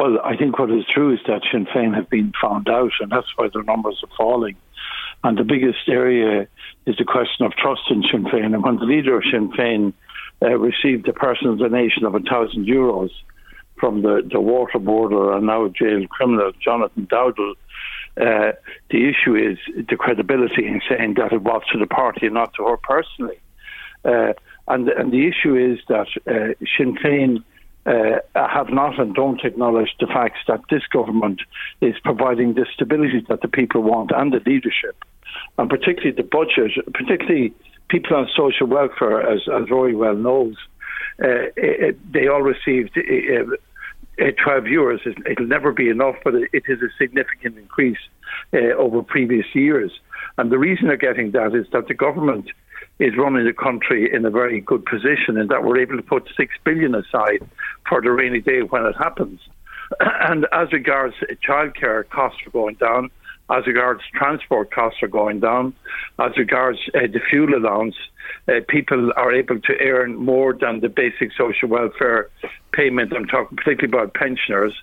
[0.00, 3.12] Well, I think what is true is that Sinn Féin have been found out, and
[3.12, 4.56] that's why their numbers are falling.
[5.22, 6.48] And the biggest area
[6.86, 8.54] is the question of trust in Sinn Féin.
[8.54, 9.92] And when the leader of Sinn Féin
[10.40, 13.10] uh, received a personal donation of a thousand euros
[13.78, 17.52] from the, the waterboarder and now jailed criminal Jonathan Dowdall,
[18.16, 18.52] uh,
[18.88, 22.54] the issue is the credibility in saying that it was to the party and not
[22.54, 23.38] to her personally.
[24.06, 24.32] Uh,
[24.66, 27.44] and, and the issue is that uh, Sinn Féin
[27.86, 31.40] uh, have not and don't acknowledge the fact that this government
[31.80, 35.02] is providing the stability that the people want and the leadership,
[35.58, 37.54] and particularly the budget, particularly
[37.88, 40.56] people on social welfare, as, as well knows.
[41.22, 45.00] Uh, it, they all received uh, uh 12 euros.
[45.26, 47.98] It'll never be enough, but it is a significant increase
[48.52, 49.92] uh, over previous years.
[50.38, 52.50] And the reason they're getting that is that the government
[53.00, 56.28] is running the country in a very good position in that we're able to put
[56.36, 57.40] six billion aside
[57.88, 59.40] for the rainy day when it happens.
[60.00, 63.10] And as regards childcare, costs are going down.
[63.50, 65.74] As regards transport costs are going down,
[66.18, 67.96] as regards uh, the fuel allowance,
[68.48, 72.28] uh, people are able to earn more than the basic social welfare
[72.72, 73.12] payment.
[73.14, 74.74] I'm talking particularly about pensioners.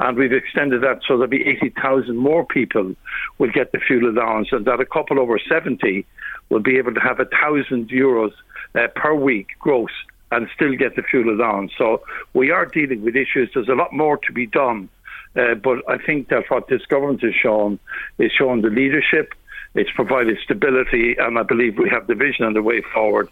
[0.00, 2.94] And we've extended that so there'll be 80,000 more people
[3.38, 6.04] will get the fuel allowance, and that a couple over 70
[6.48, 8.32] will be able to have a thousand euros
[8.74, 9.90] uh, per week gross
[10.32, 11.72] and still get the fuel allowance.
[11.78, 13.50] So we are dealing with issues.
[13.54, 14.88] There's a lot more to be done.
[15.36, 17.78] Uh, but I think that what this government has shown
[18.18, 19.34] is shown the leadership,
[19.74, 23.28] it's provided stability, and I believe we have the vision and the way forward.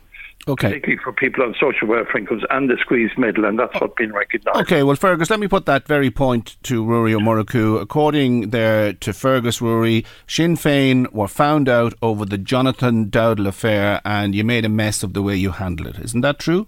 [0.48, 0.68] Okay.
[0.68, 4.12] Particularly for people on social welfare incomes and the squeezed middle, and that's what's been
[4.12, 4.58] recognised.
[4.62, 7.80] Okay, well, Fergus, let me put that very point to Ruairí Murchú.
[7.80, 14.00] According there to Fergus Ruairí, Sinn Féin were found out over the Jonathan Dowdall affair,
[14.04, 16.04] and you made a mess of the way you handled it.
[16.04, 16.66] Isn't that true?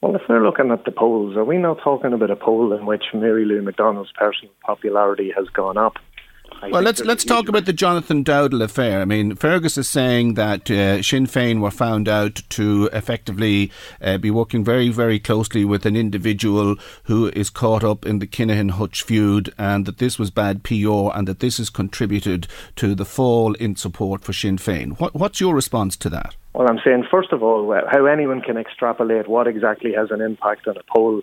[0.00, 2.86] Well, if we're looking at the polls, are we not talking about a poll in
[2.86, 5.94] which Mary Lou McDonald's personal popularity has gone up?
[6.62, 9.00] I well, let's let's talk about the Jonathan Dowdall affair.
[9.00, 14.18] I mean, Fergus is saying that uh, Sinn Féin were found out to effectively uh,
[14.18, 18.72] be working very, very closely with an individual who is caught up in the Kinahan
[18.72, 23.04] Hutch feud, and that this was bad PR, and that this has contributed to the
[23.04, 24.98] fall in support for Sinn Féin.
[24.98, 26.34] What, what's your response to that?
[26.58, 30.66] Well, I'm saying first of all, how anyone can extrapolate what exactly has an impact
[30.66, 31.22] on a poll,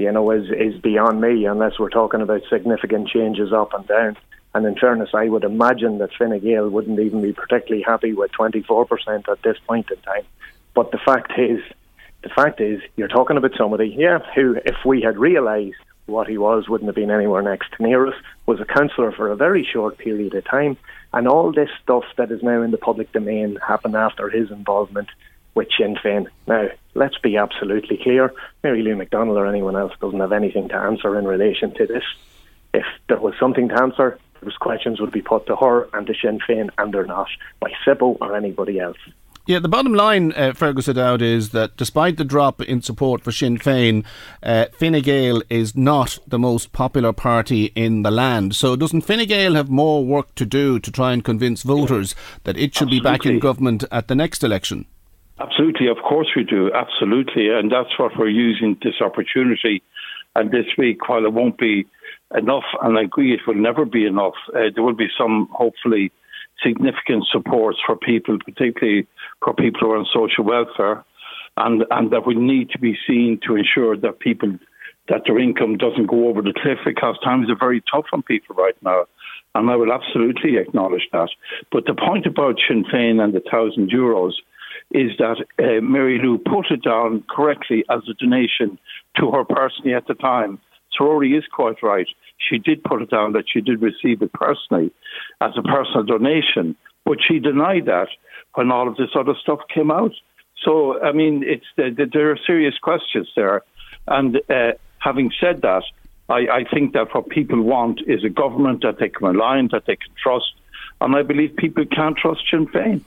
[0.00, 1.44] you know, is is beyond me.
[1.44, 4.16] Unless we're talking about significant changes up and down.
[4.54, 8.32] And in fairness, I would imagine that Fine Gael wouldn't even be particularly happy with
[8.32, 10.24] 24% at this point in time.
[10.74, 11.60] But the fact is,
[12.24, 16.38] the fact is, you're talking about somebody, yeah, who, if we had realised what he
[16.38, 18.14] was, wouldn't have been anywhere next to near us,
[18.46, 20.76] was a councillor for a very short period of time.
[21.12, 25.08] And all this stuff that is now in the public domain happened after his involvement
[25.54, 26.26] with Sinn Féin.
[26.46, 28.32] Now, let's be absolutely clear
[28.64, 32.04] Mary Lou McDonald or anyone else doesn't have anything to answer in relation to this.
[32.72, 36.14] If there was something to answer, those questions would be put to her and to
[36.14, 37.28] Sinn Féin, and they're not
[37.60, 38.98] by SIPO or anybody else.
[39.44, 43.32] Yeah, the bottom line, uh, Fergus O'Dowd, is that despite the drop in support for
[43.32, 44.04] Sinn Féin,
[44.40, 48.54] uh, Fine Gael is not the most popular party in the land.
[48.54, 52.56] So doesn't Fine Gael have more work to do to try and convince voters that
[52.56, 52.98] it should Absolutely.
[53.00, 54.86] be back in government at the next election?
[55.40, 57.48] Absolutely, of course we do, absolutely.
[57.48, 59.82] And that's what we're using this opportunity.
[60.36, 61.84] And this week, while it won't be
[62.32, 64.34] enough, and I agree it will never be enough.
[64.54, 66.12] Uh, there will be some, hopefully,
[66.64, 69.06] significant supports for people, particularly
[69.42, 71.04] for people who are on social welfare,
[71.56, 74.58] and, and that we need to be seen to ensure that people
[75.08, 78.54] that their income doesn't go over the cliff because times are very tough on people
[78.54, 79.04] right now.
[79.54, 81.28] And I will absolutely acknowledge that.
[81.70, 84.32] But the point about Sinn Féin and the thousand euros
[84.92, 88.78] is that uh, Mary Lou put it down correctly as a donation
[89.18, 90.58] to her personally at the time.
[90.96, 92.06] So Ruairí is quite right.
[92.38, 94.92] She did put it down that she did receive it personally
[95.42, 98.08] as a personal donation, but she denied that
[98.54, 100.12] when all of this other stuff came out.
[100.64, 103.62] So, I mean, it's there are serious questions there.
[104.06, 105.82] And uh, having said that,
[106.28, 109.68] I, I think that what people want is a government that they can rely on,
[109.72, 110.52] that they can trust.
[111.00, 113.02] And I believe people can't trust Sinn Féin.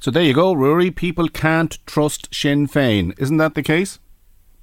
[0.00, 0.94] So there you go, Ruairí.
[0.94, 3.18] People can't trust Sinn Féin.
[3.18, 3.98] Isn't that the case?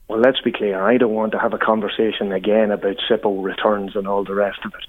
[0.07, 0.81] Well, let's be clear.
[0.81, 4.59] I don't want to have a conversation again about SIPO returns and all the rest
[4.63, 4.85] of it.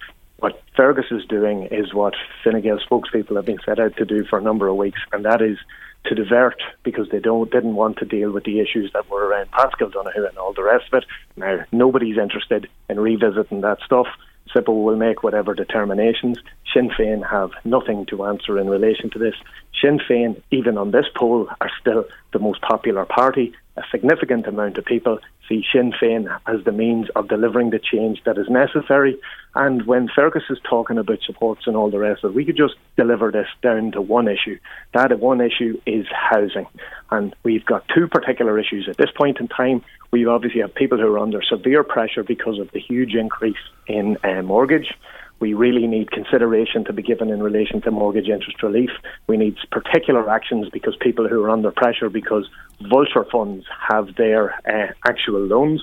[0.46, 4.24] What Fergus is doing is what Fine Gael spokespeople have been set out to do
[4.24, 5.58] for a number of weeks, and that is
[6.04, 9.50] to divert because they don't didn't want to deal with the issues that were around
[9.50, 11.04] Paschal Donohoe and all the rest of it.
[11.36, 14.06] Now nobody's interested in revisiting that stuff.
[14.54, 16.38] SIPO will make whatever determinations.
[16.72, 19.34] Sinn Féin have nothing to answer in relation to this.
[19.82, 23.52] Sinn Féin, even on this poll, are still the most popular party.
[23.76, 28.22] A significant amount of people see Sinn Féin as the means of delivering the change
[28.24, 29.18] that is necessary.
[29.54, 32.56] And when Fergus is talking about supports and all the rest of it, we could
[32.56, 34.58] just deliver this down to one issue.
[34.94, 36.66] That one issue is housing.
[37.10, 39.82] And we've got two particular issues at this point in time.
[40.10, 44.16] We obviously have people who are under severe pressure because of the huge increase in
[44.24, 44.94] uh, mortgage.
[45.38, 48.90] We really need consideration to be given in relation to mortgage interest relief.
[49.26, 52.48] We need particular actions because people who are under pressure because
[52.80, 55.82] vulture funds have their uh, actual loans.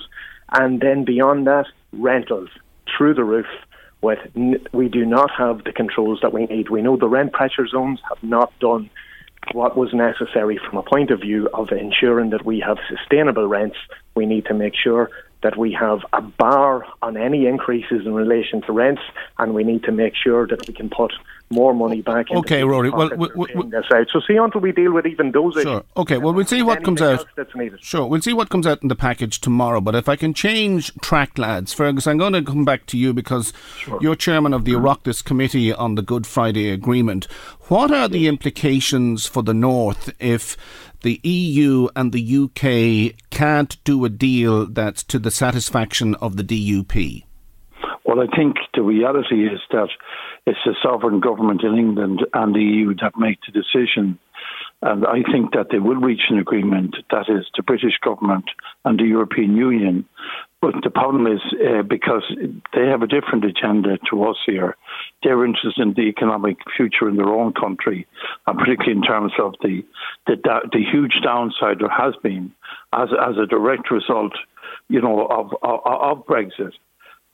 [0.52, 2.50] And then beyond that, rentals
[2.96, 3.46] through the roof.
[4.02, 4.18] With
[4.72, 6.68] we do not have the controls that we need.
[6.68, 8.90] We know the rent pressure zones have not done
[9.52, 13.76] what was necessary from a point of view of ensuring that we have sustainable rents.
[14.14, 15.10] We need to make sure
[15.44, 19.02] that we have a bar on any increases in relation to rents,
[19.38, 21.12] and we need to make sure that we can put
[21.50, 22.30] more money back.
[22.30, 22.38] In.
[22.38, 22.90] Okay, Ruairí.
[22.90, 24.06] Well, we, we, this out.
[24.10, 25.60] so see until we deal with even those sure.
[25.62, 25.82] issues.
[25.98, 26.16] Okay.
[26.16, 27.26] Well, we'll see what comes out.
[27.80, 29.82] Sure, we'll see what comes out in the package tomorrow.
[29.82, 33.12] But if I can change track, lads, Fergus, I'm going to come back to you
[33.12, 33.98] because sure.
[34.00, 37.26] you're chairman of the Oireachtas Committee on the Good Friday Agreement.
[37.68, 40.56] What are the implications for the North if
[41.04, 46.42] the EU and the UK can't do a deal that's to the satisfaction of the
[46.42, 47.24] DUP?
[48.04, 49.88] Well, I think the reality is that
[50.46, 54.18] it's the sovereign government in England and the EU that make the decision.
[54.82, 58.44] And I think that they will reach an agreement, that is, the British government
[58.84, 60.04] and the European Union.
[60.64, 62.24] But the problem is uh, because
[62.74, 64.78] they have a different agenda to us here.
[65.22, 68.06] They're interested in the economic future in their own country,
[68.46, 69.84] and particularly in terms of the
[70.26, 70.36] the,
[70.72, 72.50] the huge downside there has been
[72.94, 74.32] as as a direct result,
[74.88, 76.72] you know, of of, of Brexit.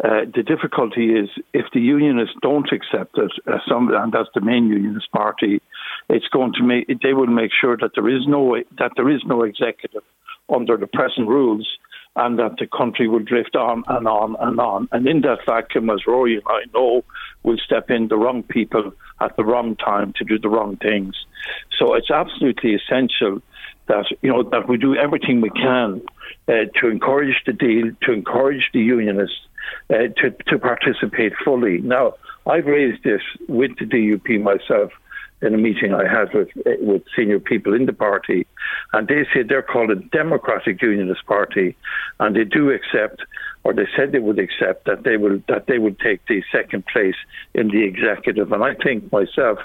[0.03, 4.41] Uh, the difficulty is if the unionists don't accept it, uh, some, and that's the
[4.41, 5.63] main unionist party,
[6.09, 9.23] it's going to make they will make sure that there is no that there is
[9.25, 10.03] no executive
[10.49, 11.79] under the present rules,
[12.17, 14.89] and that the country will drift on and on and on.
[14.93, 17.05] And in that vacuum, as Ruairí and I know,
[17.43, 21.15] will step in the wrong people at the wrong time to do the wrong things.
[21.79, 23.41] So it's absolutely essential
[23.87, 26.01] that you know that we do everything we can
[26.49, 29.41] uh, to encourage the deal, to encourage the unionists
[29.91, 31.79] uh, to, to participate fully.
[31.79, 32.15] Now,
[32.47, 34.93] I've raised this with the DUP myself
[35.43, 38.47] in a meeting I had with uh, with senior people in the party,
[38.93, 41.77] and they say they're called a Democratic Unionist Party,
[42.19, 43.23] and they do accept,
[43.65, 46.85] or they said they would accept that they will that they would take the second
[46.87, 47.17] place
[47.55, 48.53] in the executive.
[48.53, 49.59] And I think myself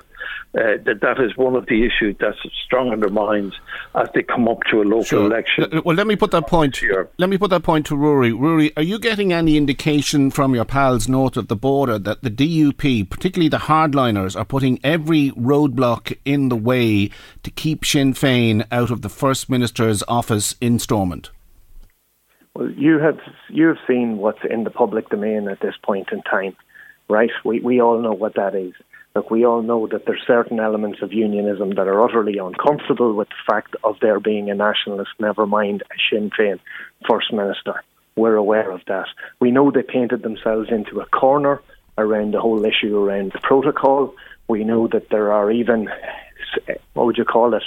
[0.58, 3.56] uh, that that is one of the issues that's strong in their minds
[3.94, 5.26] as they come up to a local sure.
[5.26, 5.82] election.
[5.84, 6.82] Well, let me put that point.
[7.18, 8.34] Let me put that point to Ruairí.
[8.34, 12.30] Ruairí, are you getting any indication from your pals north of the border that the
[12.30, 17.10] DUP, particularly the hardliners, are putting every roadblock in the way
[17.44, 21.32] to keep Sinn Féin out of the First Minister's office in Stormont?
[22.56, 26.22] Well, you have you have seen what's in the public domain at this point in
[26.22, 26.56] time,
[27.10, 27.30] right?
[27.44, 28.74] We we all know what that is.
[29.14, 33.30] Look, we all know that there's certain elements of unionism that are utterly uncomfortable with
[33.30, 36.60] the fact of there being a nationalist, never mind a Sinn Féin
[37.10, 37.82] First Minister.
[38.16, 39.08] We're aware of that.
[39.40, 41.62] We know they painted themselves into a corner
[41.98, 44.14] around the whole issue around the protocol.
[44.48, 45.90] We know that there are even,
[46.94, 47.64] what would you call it?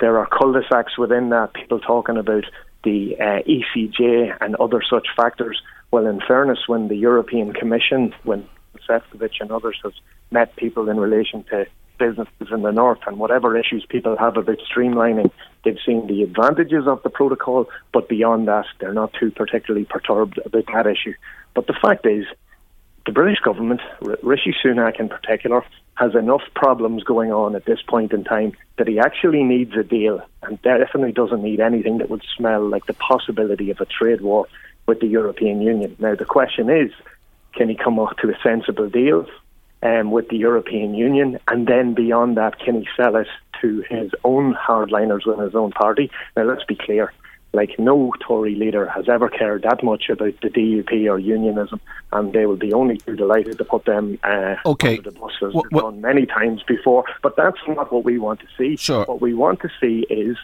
[0.00, 2.44] There are cul-de-sacs within that, people talking about
[2.84, 5.60] the uh, ECJ and other such factors.
[5.90, 8.46] Well, in fairness, when the European Commission, when
[8.88, 9.92] Šefčovič and others have
[10.30, 11.66] met people in relation to
[11.98, 15.30] businesses in the north and whatever issues people have about streamlining,
[15.64, 20.38] they've seen the advantages of the protocol, but beyond that, they're not too particularly perturbed
[20.44, 21.14] about that issue.
[21.54, 22.24] But the fact is,
[23.10, 23.80] the British government,
[24.22, 28.86] Rishi Sunak in particular, has enough problems going on at this point in time that
[28.86, 32.92] he actually needs a deal and definitely doesn't need anything that would smell like the
[32.92, 34.46] possibility of a trade war
[34.86, 35.96] with the European Union.
[35.98, 36.92] Now, the question is,
[37.52, 39.26] can he come up to a sensible deal
[39.82, 41.40] um, with the European Union?
[41.48, 43.26] And then beyond that, can he sell it
[43.60, 46.12] to his own hardliners within his own party?
[46.36, 47.12] Now, let's be clear.
[47.52, 51.80] Like no Tory leader has ever cared that much about the DUP or unionism,
[52.12, 54.98] and they will be only too delighted to put them uh, okay.
[54.98, 57.04] under the bus as well, they've done many times before.
[57.22, 58.76] But that's not what we want to see.
[58.76, 59.04] Sure.
[59.04, 60.36] What we want to see is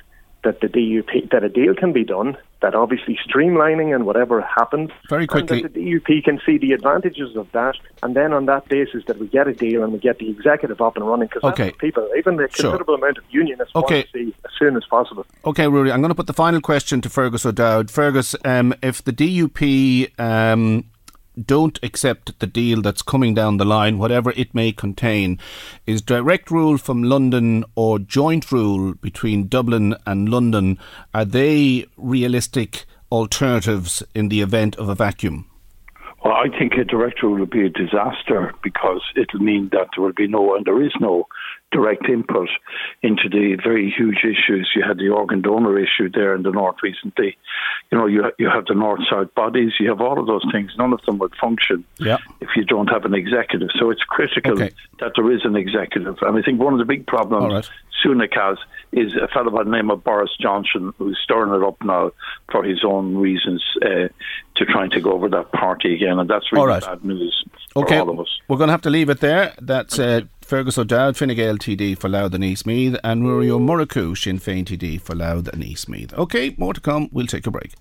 [0.47, 4.91] that the DUP that a deal can be done, that obviously streamlining and whatever happens,
[5.09, 7.75] very quickly, that the DUP can see the advantages of that,
[8.05, 10.81] and then on that basis that we get a deal and we get the executive
[10.81, 11.73] up and running because okay.
[11.73, 13.05] people, even the considerable sure.
[13.05, 13.95] amount of unionists, okay.
[13.97, 15.27] want to see as soon as possible.
[15.45, 17.91] Okay, Ruairí, I'm going to put the final question to Fergus O'Dowd.
[17.91, 20.85] Fergus, um, if the DUP um,
[21.45, 25.39] don't accept the deal that's coming down the line, whatever it may contain,
[25.87, 30.79] is direct rule from London or joint rule between Dublin and London,
[31.13, 35.51] are they realistic alternatives in the event of a vacuum?
[36.33, 40.13] I think a direct rule would be a disaster because it'll mean that there will
[40.13, 41.29] be no, and there is no
[41.73, 42.49] direct input
[43.03, 44.71] into the very huge issues.
[44.75, 47.37] You had the organ donor issue there in the north recently.
[47.91, 49.73] You know, you you have the north south bodies.
[49.79, 50.73] You have all of those things.
[50.79, 52.19] None of them would function yeah.
[52.41, 53.69] if you don't have an executive.
[53.79, 54.71] So it's critical okay.
[55.01, 56.17] that there is an executive.
[56.23, 57.71] And I think one of the big problems right.
[58.05, 58.59] Sunak has
[58.93, 62.13] is a fellow by the name of Boris Johnson who's stirring it up now
[62.51, 64.09] for his own reasons uh,
[64.57, 66.83] to trying to go over that party again, and that's really right.
[66.83, 67.45] bad news
[67.75, 67.97] okay.
[67.97, 68.41] for all of us.
[68.49, 69.55] We're going to have to leave it there.
[69.61, 74.17] That's uh, Fergus O'Dowd, Fine Gael TD for Louth and Eastmeath, and Ruairí Ó Murchú,
[74.17, 76.15] Sinn Féin TD for Louth and Eastmeath.
[76.15, 77.09] Okay, more to come.
[77.13, 77.73] We'll take a break.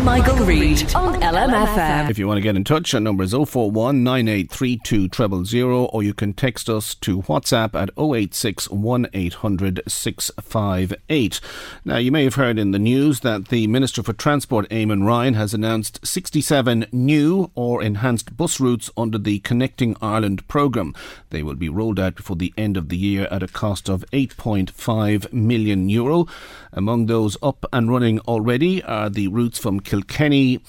[0.00, 2.10] Michael, Reade on LMFM.
[2.10, 6.12] If you want to get in touch, our number is 041 9832 000 or you
[6.12, 11.40] can text us to WhatsApp at 086 1800 658.
[11.84, 15.34] Now, you may have heard in the news that the Minister for Transport, Eamon Ryan,
[15.34, 20.96] has announced 67 new or enhanced bus routes under the Connecting Ireland programme.
[21.30, 24.04] They will be rolled out before the end of the year at a cost of
[24.12, 26.26] 8.5 million euro.
[26.72, 30.60] Among those up and running already are the routes from Kilkenny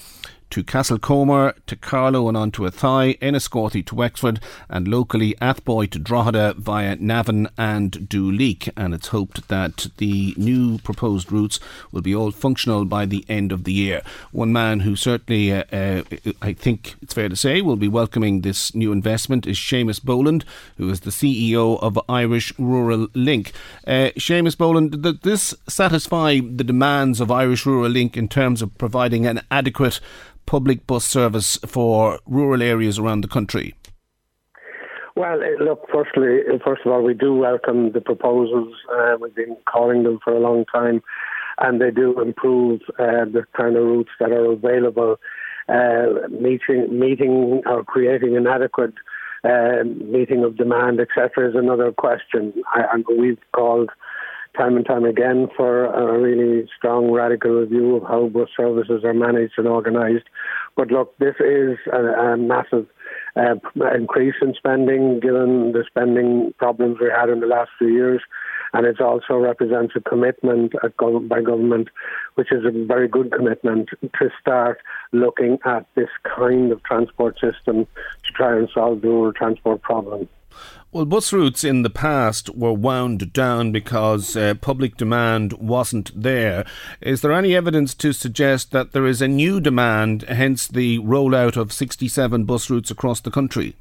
[0.54, 4.38] to Castlecomer, to Carlow and on to Athy, Enniscorthy to Wexford,
[4.68, 8.70] and locally Athboy to Drogheda via Navan and Duleek.
[8.76, 11.58] And it's hoped that the new proposed routes
[11.90, 14.02] will be all functional by the end of the year.
[14.30, 16.04] One man who certainly, uh, uh,
[16.40, 20.44] I think it's fair to say, will be welcoming this new investment is Seamus Boland,
[20.76, 23.50] who is the CEO of Irish Rural Link.
[23.88, 28.78] Uh, Seamus Boland, does this satisfy the demands of Irish Rural Link in terms of
[28.78, 29.98] providing an adequate
[30.46, 33.74] public bus service for rural areas around the country?
[35.16, 38.74] Well, eh, look, firstly, eh, first of all, we do welcome the proposals.
[38.92, 41.02] Uh, we've been calling them for a long time,
[41.58, 45.16] and they do improve uh, the kind of routes that are available.
[45.68, 48.94] Uh, meeting, meeting or creating an adequate
[49.84, 52.52] meeting of demand, etc., is another question.
[52.66, 53.90] I, we've called
[54.56, 59.14] time and time again for a really strong radical review of how bus services are
[59.14, 60.26] managed and organised.
[60.76, 62.86] But look, this is a, a massive
[63.36, 63.54] uh,
[63.94, 68.22] increase in spending given the spending problems we had in the last few years.
[68.72, 71.88] And it also represents a commitment by government,
[72.34, 74.80] which is a very good commitment to start
[75.12, 77.86] looking at this kind of transport system
[78.24, 80.28] to try and solve the rural transport problem.
[80.94, 86.64] Well, bus routes in the past were wound down because uh, public demand wasn't there.
[87.00, 91.56] Is there any evidence to suggest that there is a new demand, hence the rollout
[91.56, 93.74] of 67 bus routes across the country?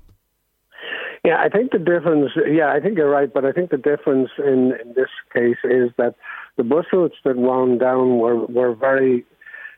[1.23, 4.31] Yeah, I think the difference, yeah, I think you're right, but I think the difference
[4.39, 6.15] in, in this case is that
[6.57, 9.23] the bus routes that wound down were, were very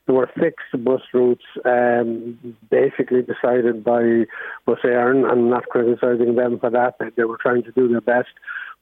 [0.05, 2.37] there were fixed bus routes um,
[2.69, 4.25] basically decided by
[4.65, 5.29] Bus Éireann.
[5.29, 6.95] I'm not criticising them for that.
[7.15, 8.29] They were trying to do their best.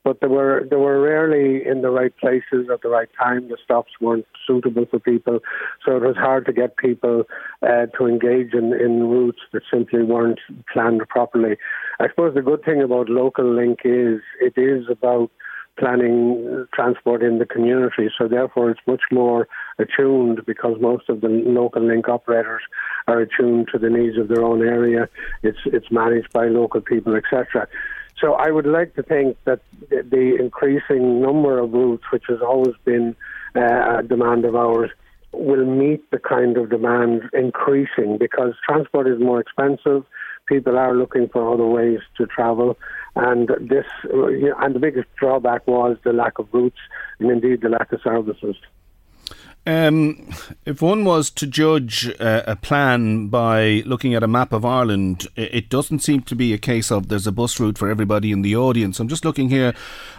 [0.03, 3.47] But they were they were rarely in the right places at the right time.
[3.47, 5.39] The stops weren't suitable for people,
[5.85, 7.23] so it was hard to get people
[7.61, 10.41] uh, to engage in, in routes that simply weren't
[10.73, 11.55] planned properly.
[12.01, 15.31] I suppose the good thing about local link is it is about
[15.77, 18.09] planning transport in the community.
[18.17, 19.47] So therefore, it's much more
[19.79, 22.61] attuned because most of the local link operators
[23.07, 25.09] are attuned to the needs of their own area.
[25.41, 27.67] It's it's managed by local people, etc.
[28.19, 32.75] So I would like to think that the increasing number of routes, which has always
[32.85, 33.15] been
[33.55, 34.91] uh, a demand of ours,
[35.33, 40.05] will meet the kind of demand increasing because transport is more expensive.
[40.45, 42.77] People are looking for other ways to travel,
[43.15, 44.27] and this uh,
[44.63, 46.79] and the biggest drawback was the lack of routes
[47.19, 48.55] and indeed the lack of services.
[49.65, 50.29] Um,
[50.65, 55.25] if one was to judge uh, a plan by looking at a map of Ireland,
[55.37, 58.41] it doesn't seem to be a case of there's a bus route for everybody in
[58.41, 58.99] the audience.
[58.99, 59.73] I'm just looking here.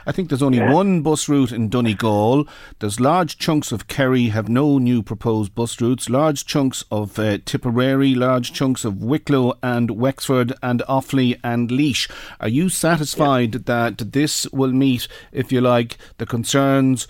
[0.07, 0.72] I think there's only yeah.
[0.72, 2.49] one bus route in Donegal.
[2.78, 6.09] There's large chunks of Kerry have no new proposed bus routes.
[6.09, 12.09] Large chunks of uh, Tipperary, large chunks of Wicklow and Wexford and Offaly and Laois.
[12.40, 13.61] Are you satisfied yeah.
[13.66, 17.07] that this will meet, if you like, the concerns?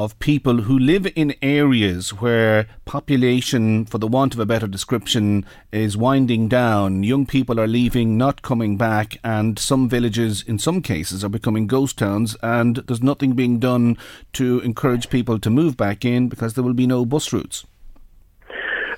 [0.00, 5.44] Of people who live in areas where population, for the want of a better description,
[5.72, 7.02] is winding down.
[7.02, 11.66] Young people are leaving, not coming back, and some villages, in some cases, are becoming
[11.66, 13.98] ghost towns, and there's nothing being done
[14.32, 17.66] to encourage people to move back in because there will be no bus routes.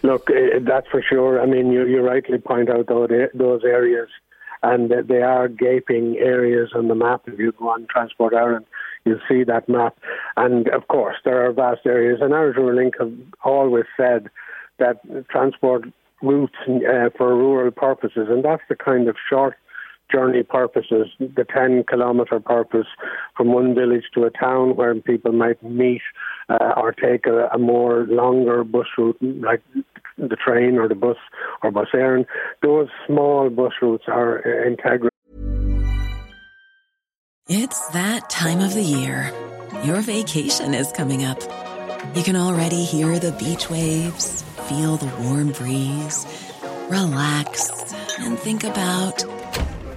[0.04, 1.40] Look, eh, that's for sure.
[1.42, 4.08] I mean, you, you rightly point out those areas,
[4.62, 8.66] and they are gaping areas on the map if you go on Transport Ireland
[9.04, 9.98] you'll see that map.
[10.36, 12.20] And of course, there are vast areas.
[12.20, 13.12] And Irish Rural Link have
[13.44, 14.30] always said
[14.78, 15.84] that transport
[16.22, 19.56] routes uh, for rural purposes, and that's the kind of short
[20.12, 22.86] journey purposes, the 10 kilometre purpose
[23.36, 26.02] from one village to a town where people might meet
[26.48, 29.62] uh, or take a, a, more longer bus route like
[30.18, 31.16] the train or the bus
[31.62, 32.26] or Bus Éireann.
[32.62, 35.10] Those small bus routes are uh, integral.
[37.48, 39.32] It's that time of the year.
[39.84, 41.40] Your vacation is coming up.
[42.14, 46.26] You can already hear the beach waves, feel the warm breeze,
[46.88, 47.70] relax,
[48.20, 49.24] and think about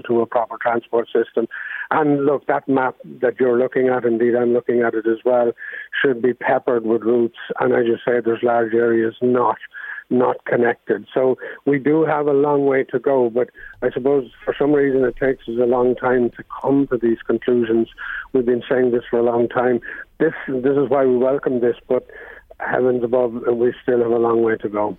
[0.00, 1.46] To a proper transport system.
[1.90, 5.52] And look, that map that you're looking at, indeed I'm looking at it as well,
[6.02, 7.36] should be peppered with routes.
[7.60, 9.58] And as you say, there's large areas not
[10.10, 11.06] not connected.
[11.12, 13.48] So we do have a long way to go, but
[13.82, 17.18] I suppose for some reason it takes us a long time to come to these
[17.26, 17.88] conclusions.
[18.32, 19.80] We've been saying this for a long time.
[20.18, 22.06] This this is why we welcome this, but
[22.60, 24.96] heavens above, we still have a long way to go.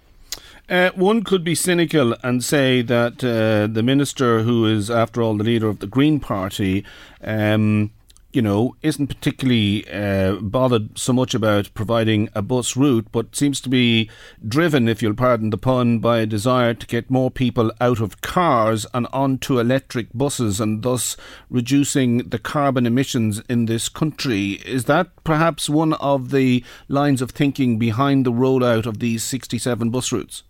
[0.70, 5.36] Uh, one could be cynical and say that uh, the minister, who is, after all,
[5.36, 6.86] the leader of the Green Party,
[7.22, 7.92] um,
[8.32, 13.60] you know, isn't particularly uh, bothered so much about providing a bus route, but seems
[13.62, 14.10] to be
[14.48, 18.22] driven, if you'll pardon the pun, by a desire to get more people out of
[18.22, 21.18] cars and onto electric buses and thus
[21.50, 24.54] reducing the carbon emissions in this country.
[24.66, 29.90] Is that perhaps one of the lines of thinking behind the rollout of these 67
[29.92, 30.44] bus routes?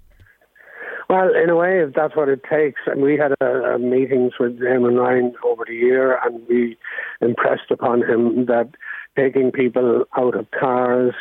[1.13, 4.33] Well, in a way, if that's what it takes, and we had a, a meetings
[4.39, 6.75] with him and Ryan over the year, and we
[7.21, 8.71] impressed upon him that
[9.15, 11.13] taking people out of cars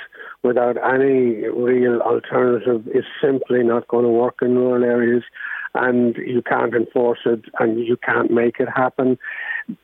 [0.42, 5.24] without any real alternative is simply not going to work in rural areas,
[5.74, 9.18] and you can't enforce it, and you can't make it happen.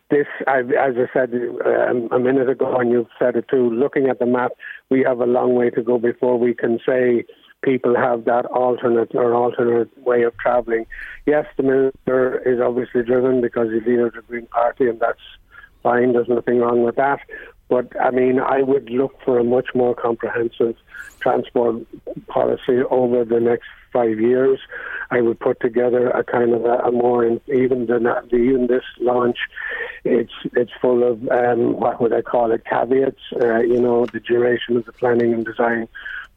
[0.08, 1.34] This, as I said
[1.66, 3.68] um, a minute ago, and you've said it too.
[3.68, 4.52] Looking at the map,
[4.88, 7.26] we have a long way to go before we can say
[7.62, 10.86] people have that alternate or alternate way of travelling.
[11.26, 15.18] Yes, the minister is obviously driven because he's leader of the Green Party, and that's
[15.82, 16.12] fine.
[16.12, 17.20] There's nothing wrong with that.
[17.68, 20.76] But I mean, I would look for a much more comprehensive
[21.20, 21.82] transport
[22.28, 24.58] policy over the next five years.
[25.10, 28.84] I would put together a kind of a, a more even than the, even this
[29.00, 29.38] launch.
[30.04, 33.20] It's it's full of um, what would I call it caveats.
[33.38, 35.88] Uh, you know, the duration of the planning and design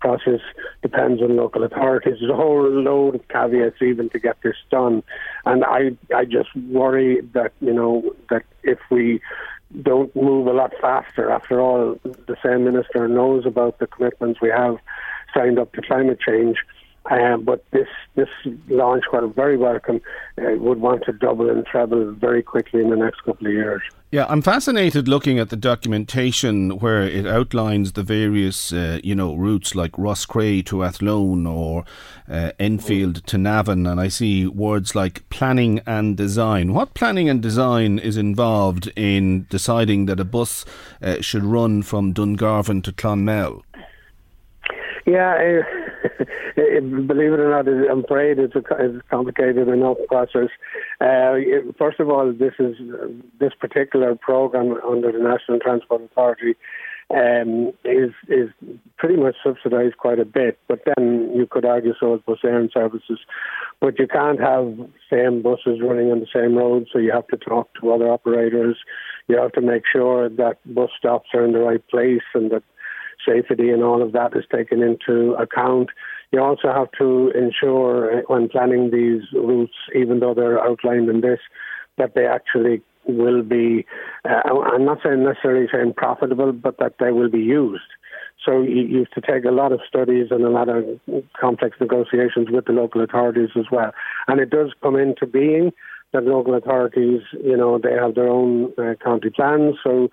[0.02, 0.41] process
[0.82, 2.16] depends on local authorities.
[2.20, 5.04] There's a whole load of caveats even to get this done,
[5.45, 9.22] and I I just worry that you know that if we
[9.82, 14.49] don't move a lot faster, after all, the same minister knows about the commitments we
[14.49, 14.78] have
[15.34, 16.58] signed up to climate change.
[17.10, 18.30] Um, but this this
[18.70, 20.02] launch, while very welcome,
[20.38, 23.82] uh, would want to double and treble very quickly in the next couple of years.
[24.12, 29.36] Yeah, I'm fascinated looking at the documentation where it outlines the various, uh, you know,
[29.36, 31.86] routes like Roscrea to Athlone or
[32.30, 36.74] uh, Enfield to Navan, and I see words like planning and design.
[36.74, 40.66] What planning and design is involved in deciding that a bus
[41.02, 43.64] uh, should run from Dungarvan to Clonmel?
[45.06, 45.62] Yeah,
[46.56, 50.49] believe it or not, I'm afraid it's a, it's complicated enough process.
[50.99, 51.36] Uh,
[51.78, 52.76] first of all, this is
[53.39, 56.56] this particular program under the National Transport Authority
[57.14, 58.49] um, is is
[58.97, 60.58] pretty much subsidised quite a bit.
[60.68, 63.20] But then you could argue so is Bus Éireann services.
[63.80, 64.78] But you can't have
[65.12, 68.78] same buses running on the same road, so you have to talk to other operators.
[69.28, 72.64] You have to make sure that bus stops are in the right place and that
[73.26, 75.89] safety and all of that is taken into account.
[76.32, 81.22] You also have to ensure uh, when planning these routes, even though they're outlined in
[81.22, 81.40] this,
[81.98, 83.86] that they actually will be,
[84.24, 84.42] uh,
[84.74, 87.84] I'm not saying necessarily saying profitable, but that they will be used.
[88.46, 90.86] So you, you have to take a lot of studies and a lot of
[91.40, 93.92] complex negotiations with the local authorities as well.
[94.28, 95.72] And it does come into being
[96.14, 99.76] that local authorities, you know, they have their own uh, county plans.
[99.84, 100.10] So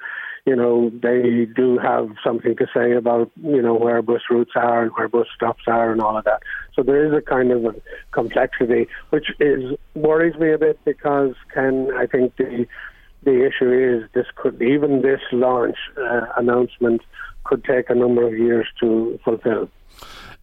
[0.48, 4.84] you know, they do have something to say about, you know, where bus routes are
[4.84, 6.40] and where bus stops are and all of that.
[6.74, 7.74] So there is a kind of a
[8.12, 12.66] complexity, which is worries me a bit because, Ken, I think the
[13.24, 17.02] the issue is this could even this launch uh, announcement
[17.44, 19.68] could take a number of years to fulfill.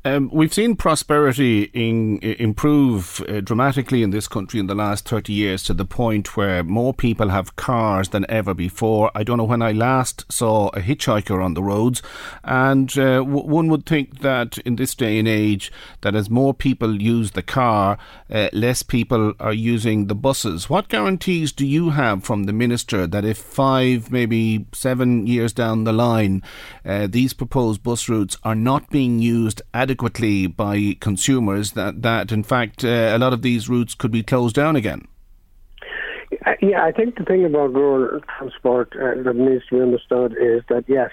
[0.08, 5.34] Um, we've seen prosperity in, improve uh, dramatically in this country in the last 30
[5.34, 9.10] years to the point where more people have cars than ever before.
[9.16, 12.04] I don't know when I last saw a hitchhiker on the roads,
[12.44, 16.54] and uh, w- one would think that in this day and age, that as more
[16.54, 17.98] people use the car,
[18.32, 20.70] uh, less people are using the buses.
[20.70, 25.84] What guarantees do you have from the minister that if five, maybe seven years down
[25.84, 26.44] the line,
[26.86, 29.95] uh, these proposed bus routes are not being used adequately?
[29.96, 34.22] Adequately by consumers that, that in fact, uh, a lot of these routes could be
[34.22, 35.08] closed down again?
[36.46, 40.34] Uh, yeah, I think the thing about rural transport uh, that needs to be understood
[40.34, 41.12] is that, yes,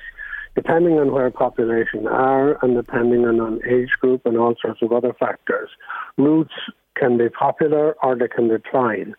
[0.56, 4.92] depending on where population are and depending on, on age group and all sorts of
[4.92, 5.70] other factors,
[6.18, 6.54] routes
[6.96, 9.14] can be popular or they can decline.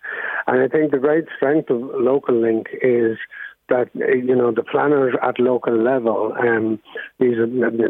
[0.48, 3.18] And I think the great strength of Local Link is
[3.70, 6.80] that you know the planners at local level, um,
[7.20, 7.38] these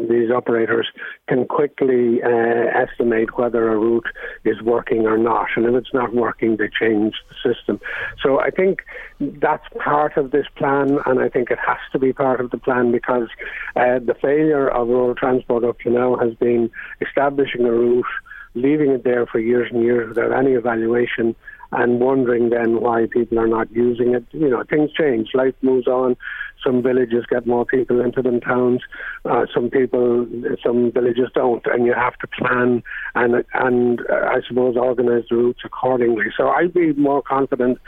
[0.08, 0.86] these operators
[1.28, 2.28] can quickly uh,
[2.74, 4.06] estimate whether a route
[4.44, 7.80] is working or not, and if it's not working, they change the system.
[8.22, 8.82] So I think
[9.20, 12.58] that's part of this plan, and I think it has to be part of the
[12.58, 13.28] plan because
[13.76, 16.70] uh, the failure of rural transport up to now has been
[17.00, 18.06] establishing a route,
[18.54, 21.34] leaving it there for years and years without any evaluation
[21.74, 24.24] and wondering then why people are not using it.
[24.32, 26.16] You know, things change, life moves on.
[26.64, 28.80] Some villages get more people into them towns.
[29.24, 30.26] Uh, some people,
[30.64, 32.82] some villages don't, and you have to plan
[33.14, 36.26] and and uh, I suppose organise the routes accordingly.
[36.36, 37.78] So I'd be more confident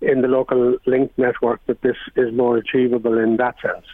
[0.00, 3.86] in the local link network that this is more achievable in that sense.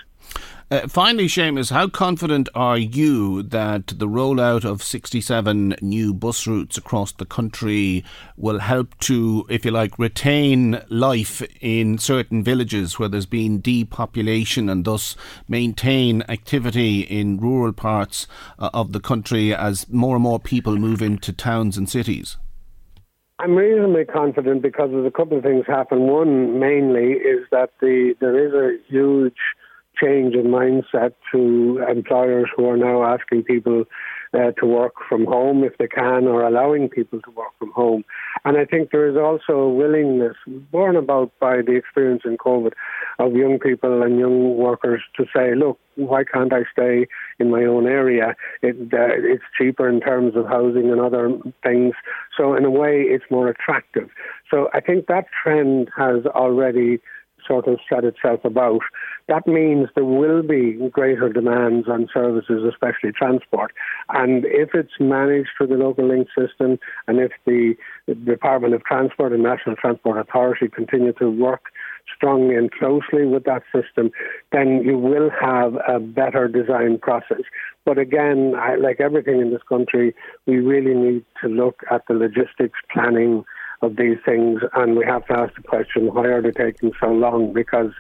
[0.73, 6.79] Uh, finally, Seamus, how confident are you that the rollout of 67 new bus routes
[6.79, 8.03] across the country
[8.39, 14.71] will help to, if you like, retain life in certain villages where there's been depopulation
[14.71, 15.15] and thus
[15.47, 18.27] maintain activity in rural parts
[18.59, 22.39] uh, of the country as more and more people move into towns and cities?
[23.39, 26.07] I'm reasonably confident because there's a couple of things happen.
[26.07, 29.37] One mainly is that the there is a huge
[30.03, 33.85] change in mindset to employers who are now asking people
[34.35, 38.03] uh, to work from home if they can or allowing people to work from home.
[38.45, 42.73] And I think there is also a willingness, borne about by the experience in COVID,
[43.19, 47.07] of young people and young workers to say, look, why can't I stay
[47.39, 48.35] in my own area?
[48.63, 51.31] It, uh, it's cheaper in terms of housing and other
[51.63, 51.95] things.
[52.37, 54.09] So, in a way, it's more attractive.
[54.51, 57.01] So, I think that trend has already
[57.47, 58.81] sort of set itself about.
[59.29, 63.73] That means there will be greater demands on services, especially transport.
[64.09, 67.75] And if it's managed through the local link system, and if the,
[68.25, 71.67] Department of Transport and National Transport Authority continue to work
[72.15, 74.11] strongly and closely with that system,
[74.51, 77.43] then you will have a better design process.
[77.85, 80.15] But again, I, like everything in this country,
[80.47, 83.45] we really need to look at the logistics planning
[83.83, 87.09] of these things, and we have to ask the question: Why are they taking so
[87.09, 87.53] long?
[87.53, 87.93] Because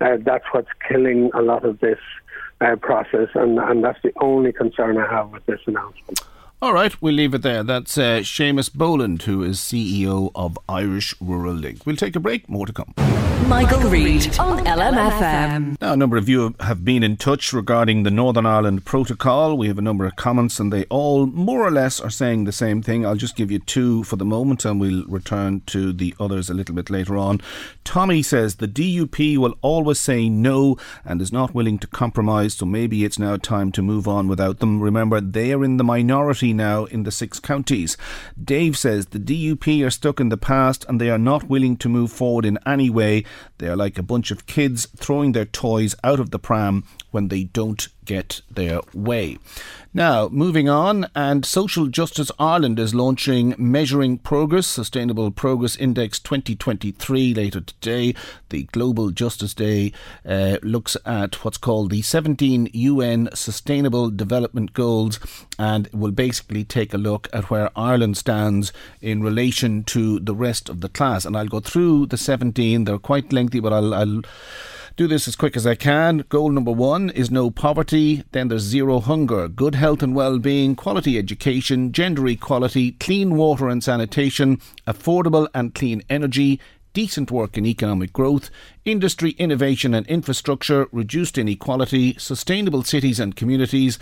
[0.00, 1.98] uh, that's what's killing a lot of this
[2.60, 6.20] uh, process, and, and that's the only concern I have with this announcement.
[6.62, 7.62] All right, we'll leave it there.
[7.62, 11.86] That's uh, Seamus Boland, who is CEO of Irish Rural Link.
[11.86, 12.50] We'll take a break.
[12.50, 12.92] More to come.
[13.48, 15.80] Michael, Reade on LMFM.
[15.80, 19.56] Now, a number of you have been in touch regarding the Northern Ireland Protocol.
[19.56, 22.52] We have a number of comments, and they all more or less are saying the
[22.52, 23.04] same thing.
[23.04, 26.54] I'll just give you two for the moment, and we'll return to the others a
[26.54, 27.40] little bit later on.
[27.82, 32.66] Tommy says the DUP will always say no and is not willing to compromise, so
[32.66, 34.80] maybe it's now time to move on without them.
[34.80, 37.96] Remember, they are in the minority now in the six counties.
[38.42, 41.88] Dave says the DUP are stuck in the past and they are not willing to
[41.88, 43.24] move forward in any way.
[43.58, 47.28] They are like a bunch of kids throwing their toys out of the pram when
[47.28, 49.38] they don't get their way.
[49.94, 57.34] Now, moving on, and Social Justice Ireland is launching Measuring Progress, Sustainable Progress Index 2023
[57.34, 58.16] later today.
[58.48, 59.92] The Global Justice Day
[60.26, 65.20] uh, looks at what's called the 17 UN Sustainable Development Goals
[65.56, 70.68] and will basically take a look at where Ireland stands in relation to the rest
[70.68, 71.24] of the class.
[71.24, 74.22] And I'll go through the 17, they're quite lengthy, but I'll, I'll
[75.00, 76.26] do this as quick as I can.
[76.28, 78.22] Goal number one is no poverty.
[78.32, 83.82] Then there's zero hunger, good health and well-being, quality education, gender equality, clean water and
[83.82, 86.60] sanitation, affordable and clean energy,
[86.92, 88.50] decent work and economic growth,
[88.84, 93.98] industry, innovation and infrastructure, reduced inequality, sustainable cities and communities,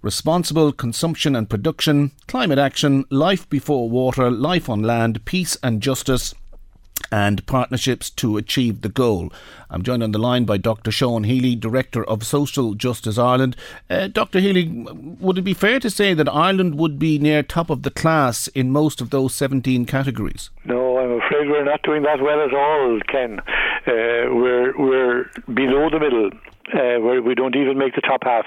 [0.00, 6.34] responsible consumption and production, climate action, life before water, life on land, peace and justice,
[7.10, 9.32] and partnerships to achieve the goal.
[9.70, 10.90] I'm joined on the line by Dr.
[10.90, 13.56] Sean Healy, Director of Social Justice Ireland.
[13.90, 14.40] Uh, Dr.
[14.40, 14.68] Healy,
[15.20, 18.46] would it be fair to say that Ireland would be near top of the class
[18.48, 20.50] in most of those 17 categories?
[20.64, 23.40] No, I'm afraid we're not doing that well at all, Ken.
[23.86, 26.30] Uh, we're we're below the middle
[26.72, 28.46] uh, where we don't even make the top half.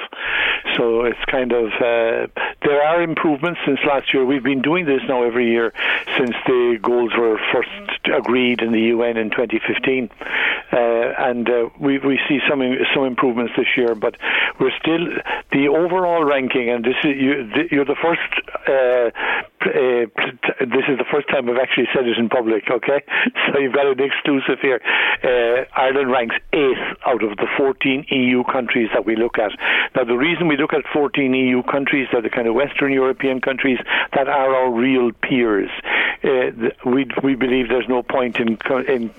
[0.75, 2.27] So it's kind of uh,
[2.63, 4.25] there are improvements since last year.
[4.25, 5.73] We've been doing this now every year
[6.17, 7.69] since the goals were first
[8.13, 10.09] agreed in the UN in 2015,
[10.71, 12.61] uh, and uh, we we see some
[12.93, 13.95] some improvements this year.
[13.95, 14.15] But
[14.59, 15.07] we're still
[15.51, 18.19] the overall ranking, and this is you, you're the first.
[19.61, 22.63] Uh, uh, this is the first time I've actually said it in public.
[22.69, 23.03] Okay,
[23.51, 24.79] so you've got an exclusive here.
[25.75, 29.51] Ireland ranks eighth out of the 14 EU countries that we look at.
[29.95, 33.41] Now, the reason we look at 14 EU countries, they're the kind of Western European
[33.41, 33.79] countries
[34.13, 35.69] that are our real peers.
[36.23, 36.51] Uh,
[36.85, 38.57] we we believe there's no point in
[38.87, 39.09] in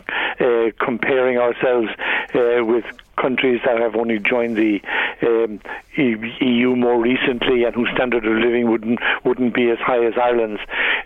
[0.40, 1.88] uh, comparing ourselves
[2.34, 2.84] uh, with
[3.20, 4.80] countries that have only joined the
[5.22, 5.60] um,
[5.96, 10.60] EU more recently and whose standard of living wouldn't wouldn't be as high as Ireland's.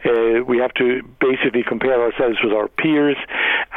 [0.05, 3.17] Uh, we have to basically compare ourselves with our peers,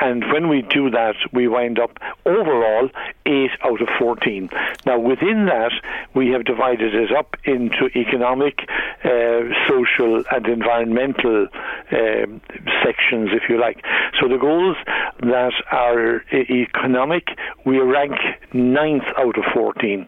[0.02, 2.90] and when we do that, we wind up overall
[3.26, 4.50] eight out of fourteen.
[4.86, 5.72] Now, within that,
[6.14, 8.70] we have divided it up into economic,
[9.04, 11.48] uh, social, and environmental
[11.92, 12.42] um,
[12.84, 13.84] sections, if you like.
[14.20, 14.78] So the goals
[15.22, 17.30] that are economic,
[17.66, 18.18] we rank
[18.54, 20.08] ninth out of 14.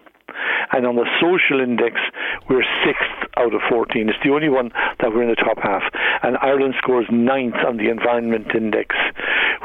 [0.72, 2.00] And on the social index,
[2.50, 4.10] we're sixth out of 14.
[4.10, 5.84] It's the only one that we're in the top half.
[6.24, 8.96] And Ireland scores ninth on the environment index,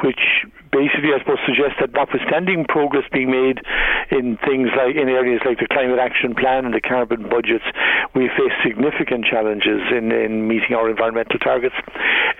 [0.03, 0.45] which
[0.75, 3.63] basically, I suppose, suggests that notwithstanding progress being made
[4.11, 7.65] in things like in areas like the climate action plan and the carbon budgets,
[8.15, 11.75] we face significant challenges in, in meeting our environmental targets.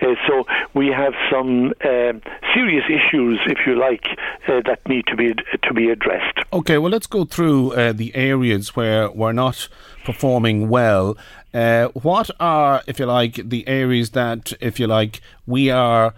[0.01, 2.11] Uh, so we have some uh,
[2.53, 4.05] serious issues, if you like,
[4.47, 5.33] uh, that need to be
[5.63, 6.39] to be addressed.
[6.51, 9.69] Okay, well, let's go through uh, the areas where we're not
[10.03, 11.17] performing well.
[11.53, 16.13] Uh, what are, if you like, the areas that, if you like, we are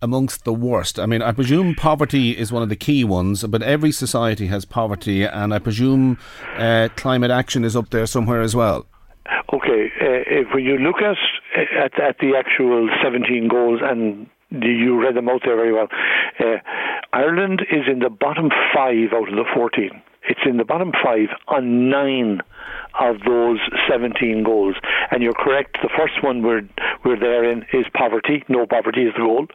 [0.00, 0.98] amongst the worst?
[0.98, 4.64] I mean, I presume poverty is one of the key ones, but every society has
[4.64, 6.18] poverty, and I presume
[6.56, 8.86] uh, climate action is up there somewhere as well.
[9.52, 11.16] Okay, uh, if when you look at,
[11.56, 15.88] at at the actual 17 goals and you read them out there very well.
[16.40, 16.56] Uh,
[17.12, 19.90] Ireland is in the bottom five out of the 14.
[20.28, 22.40] It's in the bottom five on nine
[23.00, 23.58] of those
[23.88, 24.76] 17 goals.
[25.10, 25.78] And you're correct.
[25.82, 26.62] The first one we're
[27.04, 28.44] we're there in is poverty.
[28.48, 29.46] No poverty is the goal.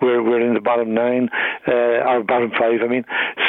[0.00, 1.28] We're we're in the bottom nine,
[1.66, 2.80] uh, bottom five.
[2.82, 3.04] I mean,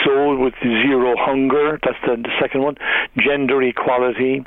[0.06, 1.80] so with zero hunger.
[1.84, 2.76] That's the, the second one.
[3.18, 4.44] Gender equality,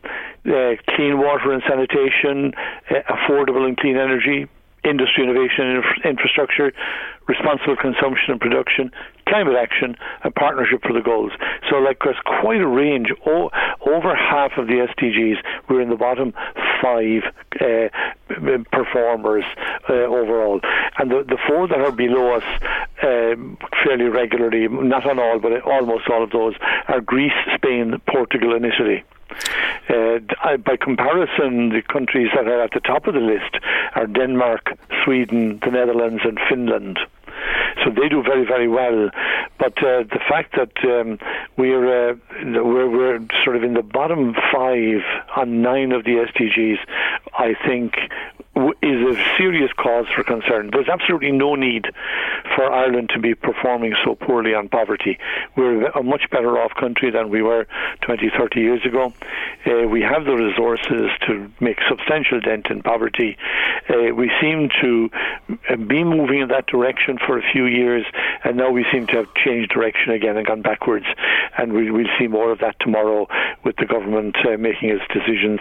[0.46, 2.52] uh, clean water and sanitation,
[2.90, 4.48] uh, affordable and clean energy,
[4.84, 6.72] industry innovation and infrastructure,
[7.26, 8.90] responsible consumption and production,
[9.26, 11.32] climate action, and partnership for the goals.
[11.70, 13.08] So, like, there's quite a range.
[13.26, 15.36] Over half of the SDGs,
[15.68, 16.32] we're in the bottom
[16.82, 17.22] five
[17.60, 17.88] uh,
[18.70, 19.44] performers
[19.88, 20.60] uh, overall.
[20.98, 22.44] And the, the four that are below us
[23.02, 26.54] um, fairly regularly, not on all, but almost all of those,
[26.88, 29.04] are Greece, Spain, Portugal, and Italy.
[29.88, 33.58] Uh, by comparison, the countries that are at the top of the list
[33.94, 36.98] are Denmark, Sweden, the Netherlands, and Finland.
[37.82, 39.10] So they do very, very well.
[39.58, 41.18] But uh, the fact that um,
[41.56, 45.02] we're, uh, we're we're sort of in the bottom five
[45.36, 46.78] on nine of the SDGs,
[47.36, 47.94] I think
[48.56, 50.70] is a serious cause for concern.
[50.72, 51.86] There's absolutely no need
[52.54, 55.18] for Ireland to be performing so poorly on poverty.
[55.56, 57.66] We're a much better off country than we were
[58.02, 59.12] 20, 30 years ago.
[59.66, 63.36] Uh, we have the resources to make substantial dent in poverty.
[63.88, 65.10] Uh, we seem to
[65.70, 68.04] uh, be moving in that direction for a few years,
[68.44, 71.06] and now we seem to have changed direction again and gone backwards.
[71.58, 73.26] And we, we'll see more of that tomorrow
[73.64, 75.60] with the government uh, making its decisions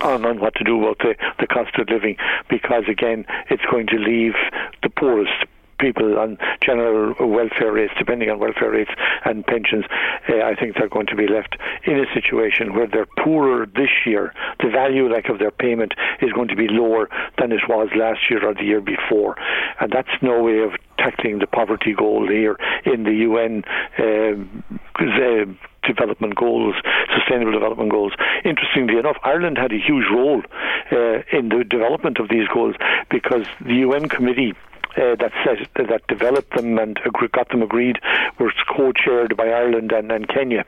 [0.00, 2.16] on, on what to do about the, the cost of living
[2.48, 4.34] because again it's going to leave
[4.82, 5.44] the poorest
[5.84, 8.90] people on general welfare rates, depending on welfare rates
[9.24, 9.84] and pensions,
[10.28, 13.90] uh, I think they're going to be left in a situation where they're poorer this
[14.06, 14.32] year.
[14.60, 17.08] The value, like of their payment, is going to be lower
[17.38, 19.36] than it was last year or the year before,
[19.80, 23.64] and that's no way of tackling the poverty goal here in the UN.
[23.98, 25.52] Uh,
[25.86, 26.74] development goals,
[27.14, 28.12] sustainable development goals.
[28.42, 30.42] Interestingly enough, Ireland had a huge role
[30.90, 32.74] uh, in the development of these goals
[33.10, 34.54] because the UN committee
[34.96, 36.98] uh, that set, that developed them and
[37.32, 37.98] got them agreed
[38.38, 40.64] was co-chaired by Ireland and, and Kenya.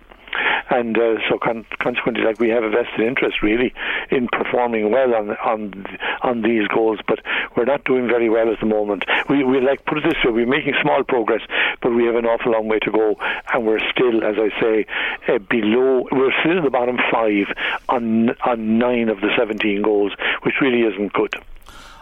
[0.70, 3.72] and uh, so con- consequently, like we have a vested interest really
[4.10, 5.84] in performing well on on
[6.22, 7.20] on these goals, but
[7.56, 9.04] we're not doing very well at the moment.
[9.28, 11.42] We we like put it this way: we're making small progress,
[11.82, 13.16] but we have an awful long way to go,
[13.52, 14.86] and we're still, as I say,
[15.28, 16.06] uh, below.
[16.10, 17.46] We're still in the bottom five
[17.88, 20.12] on on nine of the seventeen goals,
[20.42, 21.34] which really isn't good.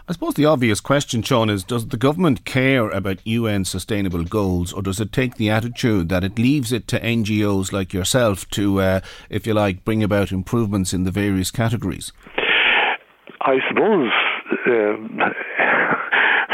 [0.07, 4.71] I suppose the obvious question, Sean, is does the government care about UN sustainable goals,
[4.71, 8.83] or does it take the attitude that it leaves it to NGOs like yourself to,
[8.83, 9.01] uh,
[9.31, 12.13] if you like, bring about improvements in the various categories?
[13.41, 14.13] I suppose.
[14.67, 15.94] Uh,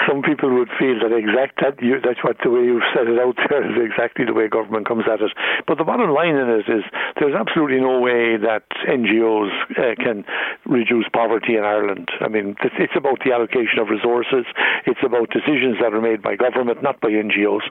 [0.08, 3.18] some people would feel that exact that you, that's what the way you've set it
[3.18, 5.32] out there is exactly the way government comes at it.
[5.66, 6.84] But the bottom line in it is
[7.18, 10.24] there's absolutely no way that NGOs uh, can
[10.64, 12.08] reduce poverty in Ireland.
[12.20, 14.46] I mean, it's about the allocation of resources.
[14.86, 17.66] It's about decisions that are made by government, not by NGOs.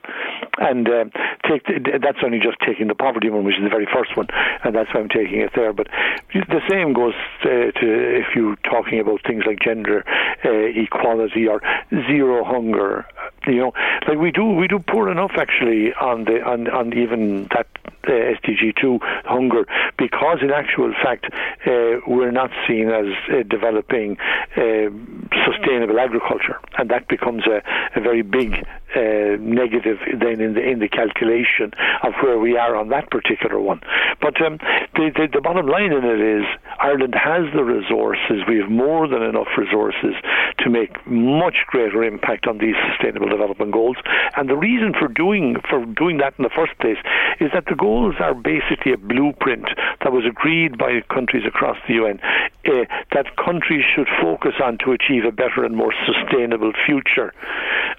[0.60, 1.06] And uh,
[1.48, 4.28] take the, that's only just taking the poverty one, which is the very first one,
[4.64, 5.74] and that's why I'm taking it there.
[5.74, 5.88] But
[6.34, 7.88] the same goes uh, to
[8.20, 10.04] if you're talking about things like gender
[10.44, 11.62] uh, equality or
[12.08, 13.06] zero hunger.
[13.48, 13.74] You know,
[14.08, 17.68] like we do, we do poor enough actually on the on on even that
[18.08, 19.66] uh, SDG two hunger
[19.98, 21.26] because in actual fact
[21.66, 24.18] uh, we're not seen as uh, developing
[24.56, 24.90] uh,
[25.46, 27.62] sustainable agriculture, and that becomes a,
[27.98, 28.66] a very big
[28.96, 31.72] uh, negative then in the in the calculation
[32.04, 33.82] of where we are on that particular one.
[34.22, 34.58] But um,
[34.96, 36.46] the, the, the bottom line in it is
[36.80, 38.42] Ireland has the resources.
[38.48, 40.16] We have more than enough resources
[40.60, 43.98] to make much greater impact on these sustainable development goals.
[44.36, 46.98] And the reason for doing for doing that in the first place
[47.40, 49.70] is that the goals are basically a blueprint
[50.02, 52.20] that was agreed by countries across the UN
[52.66, 57.34] uh, that countries should focus on to achieve a better and more sustainable future.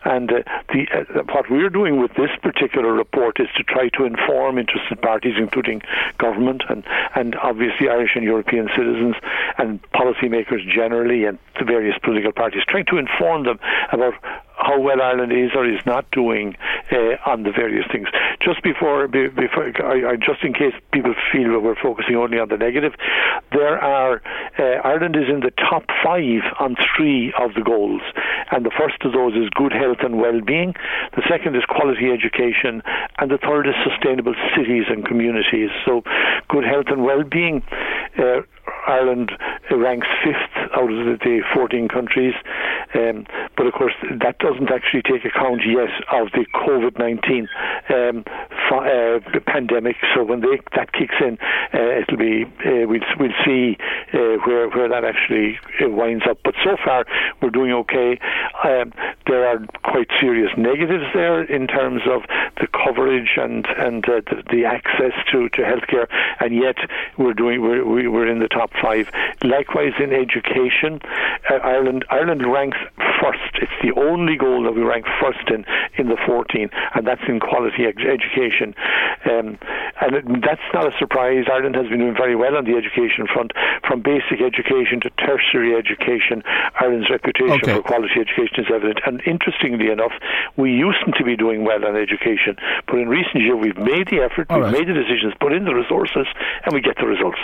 [0.05, 4.05] And uh, the, uh, what we're doing with this particular report is to try to
[4.05, 5.83] inform interested parties, including
[6.19, 9.17] government and, and obviously Irish and European citizens
[9.59, 13.59] and policymakers generally and the various political parties, trying to inform them
[13.93, 14.15] about
[14.61, 16.57] how well Ireland is or is not doing
[16.93, 18.09] uh, on the various things.
[18.41, 19.73] Just before, before
[20.19, 22.93] just in case people feel that we're focusing only on the negative,
[23.53, 24.23] there are
[24.59, 28.03] uh, Ireland is in the top five on three of the goals,
[28.51, 30.75] and the first of those is good health and well-being.
[31.17, 32.83] The second is quality education,
[33.19, 35.71] and the third is sustainable cities and communities.
[35.85, 36.03] So,
[36.49, 37.63] good health and well-being.
[38.19, 38.43] Uh,
[38.91, 39.33] Ireland
[39.71, 42.35] ranks fifth out of the 14 countries.
[42.95, 43.27] Um,
[43.57, 47.49] but of course, that doesn't actually take account yet of the COVID 19
[47.89, 48.25] um,
[48.71, 49.97] uh, pandemic.
[50.15, 51.39] So when they, that kicks in,
[51.75, 53.77] uh, it'll be uh, we'll we'll see
[54.13, 56.39] uh, where where that actually uh, winds up.
[56.45, 57.05] But so far,
[57.41, 58.19] we're doing okay.
[58.65, 58.93] Um,
[59.27, 62.23] there are quite serious negatives there in terms of
[62.61, 66.07] the coverage and and uh, the, the, access to to healthcare,
[66.41, 66.77] and yet
[67.19, 69.09] we're doing we're we're in the top five.
[69.43, 71.01] Likewise, in education,
[71.49, 72.79] Ireland Ireland ranks
[73.21, 73.61] first.
[73.61, 75.65] It's the only goal that we rank first in
[75.97, 78.75] in the 14, and that's in quality ed- education.
[79.25, 79.59] Um,
[80.01, 81.45] and it, that's not a surprise.
[81.53, 83.53] Ireland has been doing very well on the education front,
[83.87, 86.43] from basic education to tertiary education.
[86.81, 87.75] Ireland's reputation okay.
[87.75, 89.01] for quality education is evident.
[89.05, 90.13] And interestingly enough,
[90.57, 92.57] we used to be doing well on education,
[92.87, 94.87] but in recent years we've made the effort, All we've right.
[94.87, 96.27] made the decisions, put in the resources,
[96.65, 97.39] and we get the results.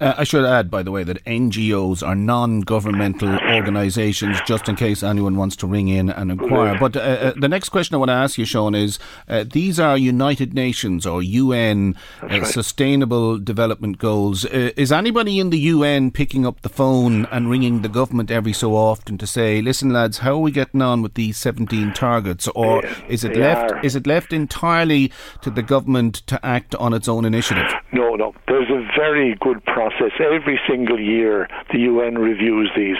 [0.00, 5.02] Uh, I should add, by the way, that NGOs are non-governmental organisations, just in case
[5.02, 6.78] anyone wants to ring in and inquire.
[6.78, 9.80] But uh, uh, the next question I want to ask you, Sean, is uh, these
[9.80, 12.46] are United Nations or UN uh, right.
[12.46, 14.44] Sustainable Development Goals.
[14.44, 18.52] Uh, is anybody in the UN picking up the phone and ringing the government every
[18.52, 22.48] so often to say, "Listen, lads, how are we getting on with these 17 targets?"
[22.48, 23.72] Or is it left?
[23.72, 23.80] Are.
[23.82, 25.10] Is it left entirely
[25.40, 27.72] to the government to act on its own initiative?
[27.92, 28.34] No, no.
[28.46, 30.12] There's a very good process.
[30.20, 32.96] Every single year, the UN reviews these,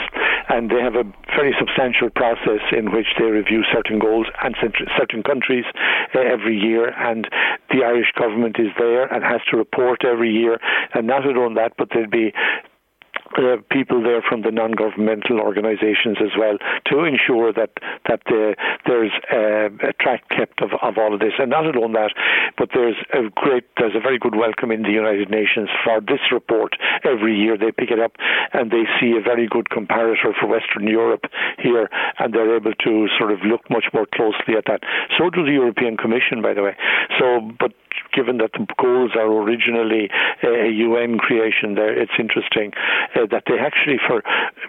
[0.48, 1.04] and they have a
[1.34, 4.56] very substantial process in which they review certain goals and
[4.96, 5.64] certain countries
[6.14, 6.88] uh, every year.
[6.88, 7.28] And
[7.70, 10.58] the Irish government is there and has to report every year.
[10.94, 12.32] And not only that, but there'd be
[13.38, 17.70] uh, people there from the non-governmental organisations as well to ensure that
[18.08, 18.54] that the,
[18.86, 22.12] there's uh, a track kept of, of all of this, and not alone that,
[22.56, 26.20] but there's a great, there's a very good welcome in the United Nations for this
[26.32, 27.56] report every year.
[27.58, 28.12] They pick it up
[28.52, 31.24] and they see a very good comparator for Western Europe
[31.58, 34.80] here, and they're able to sort of look much more closely at that.
[35.18, 36.76] So do the European Commission, by the way.
[37.18, 37.72] So, but
[38.12, 40.08] given that the goals are originally
[40.42, 42.72] a UN creation, there it's interesting
[43.16, 44.22] uh, that they actually for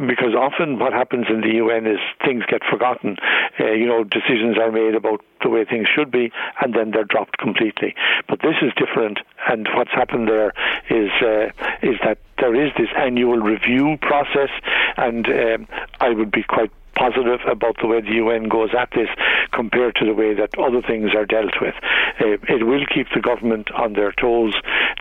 [0.08, 3.18] because often what happens in the UN is things get forgotten.
[3.60, 6.32] Uh, you know, decisions are made about the way things should be,
[6.62, 7.96] and then they're dropped completely.
[8.28, 9.20] But this is different,
[9.50, 10.54] and what's happened there
[10.90, 14.50] is uh, is that there is this annual review process,
[14.98, 15.68] and um,
[16.00, 19.10] I would be quite positive about the way the UN goes at this
[19.54, 21.76] compared to the way that other things are dealt with.
[22.20, 24.54] Uh, it will keep the government on their toes.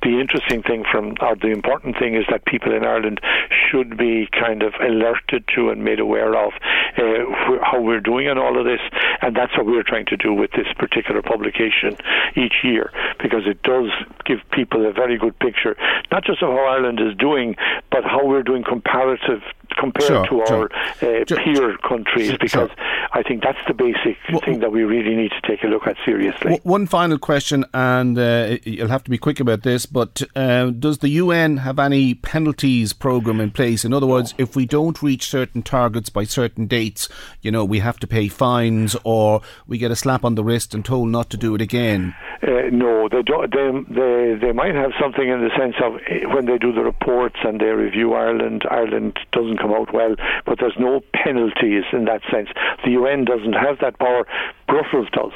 [0.03, 3.21] The interesting thing from, or the important thing is that people in Ireland
[3.51, 6.53] should be kind of alerted to and made aware of
[6.99, 8.81] uh, how we're doing on all of this,
[9.23, 11.97] and that's what we're trying to do with this particular publication
[12.37, 12.93] each year
[13.23, 13.91] because it does
[14.25, 15.77] give people a very good picture,
[16.13, 17.57] not just of how Ireland is doing,
[17.91, 19.41] but how we're doing comparative
[19.77, 20.71] compared sure, to sure.
[21.03, 22.71] our uh, peer countries because
[23.13, 25.87] I think that's the basic well, thing that we really need to take a look
[25.87, 26.61] at seriously.
[26.63, 30.99] One final question, and uh, you'll have to be quick about this, but uh, does
[30.99, 33.85] the UN have any penalties program in place?
[33.85, 37.09] In other words, if we don't reach certain targets by certain dates,
[37.43, 40.75] you know, we have to pay fines or we get a slap on the wrist
[40.75, 42.15] and told not to do it again?
[42.43, 46.27] Uh, no, they, do, they, they, they might have something in the sense of eh,
[46.27, 50.15] when they do the reports and they review Ireland, Ireland doesn't come out well,
[50.45, 52.49] but there's no penalties in that sense.
[52.85, 54.27] The UN doesn't have that power.
[54.67, 55.33] Brussels does.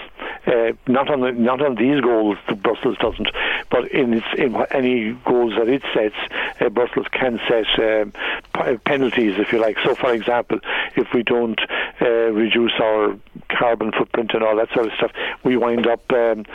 [0.46, 3.28] Uh, not on the, not on these goals, Brussels doesn't,
[3.70, 6.16] but in its in any goals that it sets,
[6.60, 8.12] uh, Brussels can set um,
[8.54, 9.76] p- penalties, if you like.
[9.84, 10.58] So, for example,
[10.96, 11.60] if we don't
[12.00, 13.16] uh, reduce our
[13.48, 15.12] carbon footprint and all that sort of stuff,
[15.44, 16.46] we wind up um,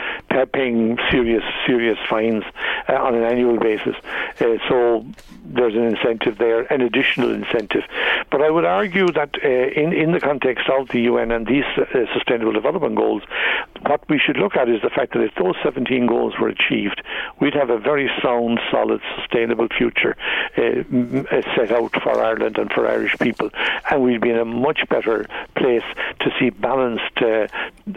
[0.52, 2.44] paying serious serious fines
[2.88, 3.94] uh, on an annual basis.
[4.40, 5.06] Uh, so
[5.44, 7.84] there's an incentive there, an additional incentive.
[8.30, 11.64] But I would argue that uh, in in the context of the UN and these
[12.12, 13.22] sustainable development goals,
[13.82, 17.02] what we should look at is the fact that if those 17 goals were achieved,
[17.40, 20.16] we'd have a very sound, solid, sustainable future
[20.56, 20.82] uh,
[21.54, 23.50] set out for Ireland and for Irish people,
[23.90, 25.84] and we'd be in a much better place
[26.20, 27.46] to see balanced uh,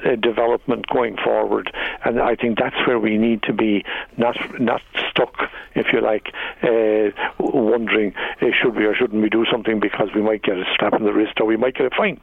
[0.05, 1.72] uh, development going forward.
[2.05, 3.84] And I think that's where we need to be,
[4.17, 7.09] not not stuck, if you like, uh,
[7.39, 10.93] wondering uh, should we or shouldn't we do something because we might get a slap
[10.93, 12.20] in the wrist or we might get a fine.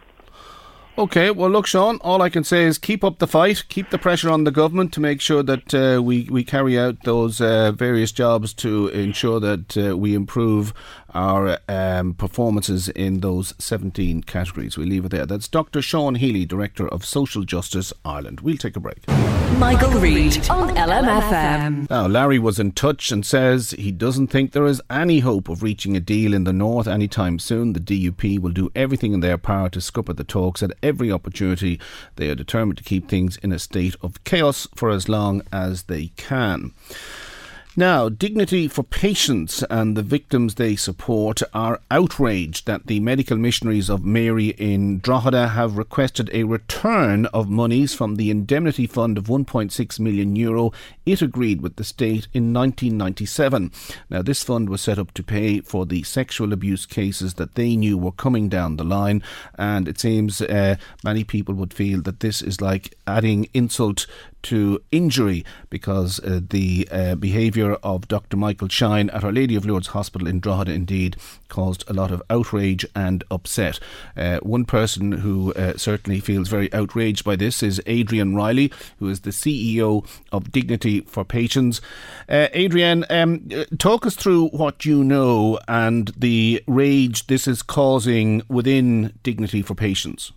[0.98, 3.98] Okay, well, look, Sean, all I can say is keep up the fight, keep the
[3.98, 7.72] pressure on the government to make sure that uh, we, we carry out those uh,
[7.72, 10.72] various jobs to ensure that uh, we improve
[11.16, 14.76] our um, performances in those 17 categories.
[14.76, 15.26] We'll leave it there.
[15.26, 15.80] That's Dr.
[15.80, 18.40] Sean Healy, Director of Social Justice Ireland.
[18.40, 19.08] We'll take a break.
[19.58, 21.88] Michael, Reade on LMFM.
[21.88, 25.62] Now, Larry was in touch and says he doesn't think there is any hope of
[25.62, 27.72] reaching a deal in the North anytime soon.
[27.72, 31.80] The DUP will do everything in their power to scupper the talks at every opportunity.
[32.16, 35.84] They are determined to keep things in a state of chaos for as long as
[35.84, 36.72] they can.
[37.78, 43.90] Now, Dignity for Patients and the victims they support are outraged that the medical missionaries
[43.90, 49.24] of Mary in Drogheda have requested a return of monies from the indemnity fund of
[49.24, 50.72] 1.6 million euro
[51.04, 53.70] it agreed with the state in 1997.
[54.08, 57.76] Now, this fund was set up to pay for the sexual abuse cases that they
[57.76, 59.22] knew were coming down the line,
[59.58, 64.06] and it seems uh, many people would feel that this is like adding insult
[64.46, 68.36] to injury because uh, the uh, behaviour of Dr.
[68.36, 71.16] Michael Shine at Our Lady of Lourdes Hospital in Drogheda indeed
[71.48, 73.80] caused a lot of outrage and upset.
[74.16, 79.08] Uh, one person who uh, certainly feels very outraged by this is Adrian Riley, who
[79.08, 81.80] is the CEO of Dignity for Patients.
[82.28, 87.62] Uh, Adrian, um, uh, talk us through what you know and the rage this is
[87.62, 90.32] causing within Dignity for Patients.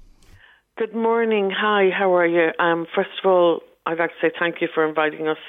[0.79, 1.51] Good morning.
[1.55, 2.51] Hi, how are you?
[2.57, 3.59] Um, first of all,
[3.89, 5.39] I'd like to say thank you for inviting us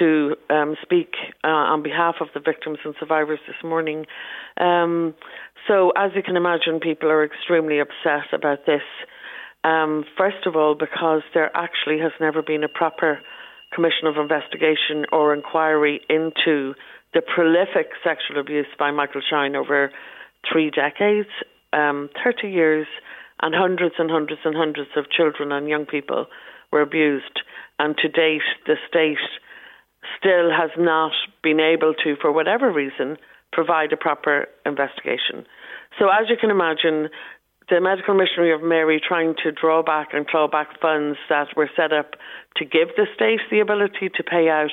[0.00, 1.14] to um, speak
[1.44, 4.06] uh, on behalf of the victims and survivors this morning.
[4.56, 5.14] Um,
[5.68, 8.82] so, as you can imagine, people are extremely upset about this.
[9.62, 13.20] Um, first of all, because there actually has never been a proper
[13.72, 16.74] commission of investigation or inquiry into
[17.14, 19.92] the prolific sexual abuse by Michael Shine over
[20.50, 21.28] three decades,
[21.72, 22.86] um, 30 years,
[23.42, 26.26] and hundreds and hundreds and hundreds of children and young people
[26.72, 27.40] were abused.
[27.78, 29.18] And to date, the state
[30.18, 31.12] still has not
[31.42, 33.16] been able to, for whatever reason,
[33.52, 35.46] provide a proper investigation.
[35.98, 37.08] So, as you can imagine,
[37.68, 41.70] the Medical Missionary of Mary trying to draw back and claw back funds that were
[41.76, 42.14] set up
[42.56, 44.72] to give the state the ability to pay out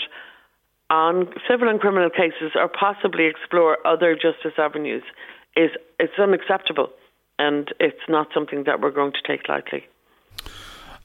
[0.90, 5.04] on civil and criminal cases or possibly explore other justice avenues
[5.56, 5.70] is
[6.00, 6.90] it's unacceptable
[7.38, 9.86] and it's not something that we're going to take lightly.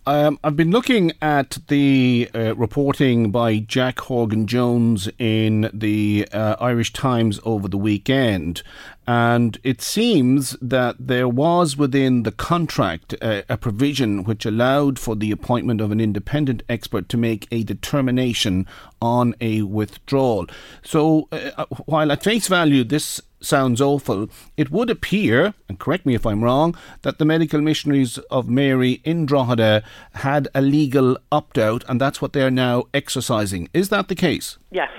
[0.05, 6.57] Um, I've been looking at the uh, reporting by Jack Horgan Jones in the uh,
[6.59, 8.65] Irish Times over the weekend,
[9.07, 15.15] and it seems that there was within the contract uh, a provision which allowed for
[15.15, 18.67] the appointment of an independent expert to make a determination
[19.01, 20.49] on a withdrawal.
[20.83, 26.15] So, uh, while at face value this sounds awful, it would appear, and correct me
[26.15, 29.83] if I'm wrong, that the medical missionaries of Mary in Drogheda
[30.15, 33.69] had a legal opt out, and that's what they're now exercising.
[33.73, 34.59] Is that the case?
[34.71, 34.91] Yes.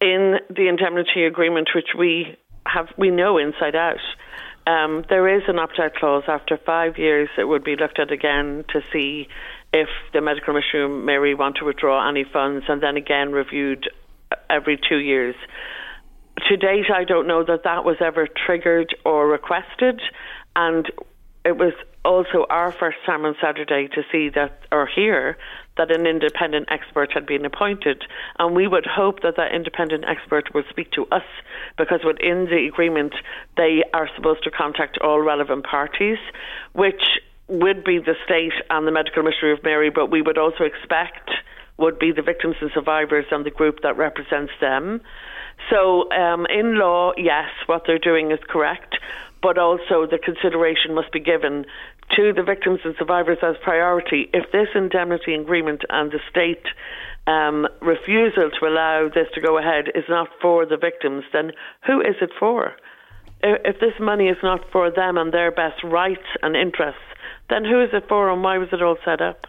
[0.00, 2.36] In the indemnity agreement, which we
[2.66, 4.00] have, we know inside out.
[4.66, 6.24] Um, there is an opt out clause.
[6.26, 9.28] After five years, it would be looked at again to see
[9.72, 13.90] if the medical missionary Mary want to withdraw any funds, and then again reviewed
[14.48, 15.34] every two years
[16.48, 20.00] to date, I don't know that that was ever triggered or requested,
[20.56, 20.90] and
[21.44, 21.72] it was
[22.04, 25.38] also our first time on Saturday to see that or hear
[25.76, 28.02] that an independent expert had been appointed,
[28.38, 31.24] and we would hope that that independent expert would speak to us
[31.76, 33.14] because within the agreement
[33.56, 36.18] they are supposed to contact all relevant parties,
[36.72, 37.02] which
[37.48, 41.30] would be the state and the medical missionary of Mary, but we would also expect
[41.76, 45.00] would be the victims and survivors and the group that represents them.
[45.70, 48.96] So, um, in law, yes, what they're doing is correct,
[49.42, 51.64] but also the consideration must be given
[52.16, 54.28] to the victims and survivors as priority.
[54.32, 56.64] If this indemnity agreement and the state
[57.26, 61.52] um, refusal to allow this to go ahead is not for the victims, then
[61.86, 62.72] who is it for?
[63.42, 67.00] If this money is not for them and their best rights and interests,
[67.50, 69.46] then who is it for and why was it all set up?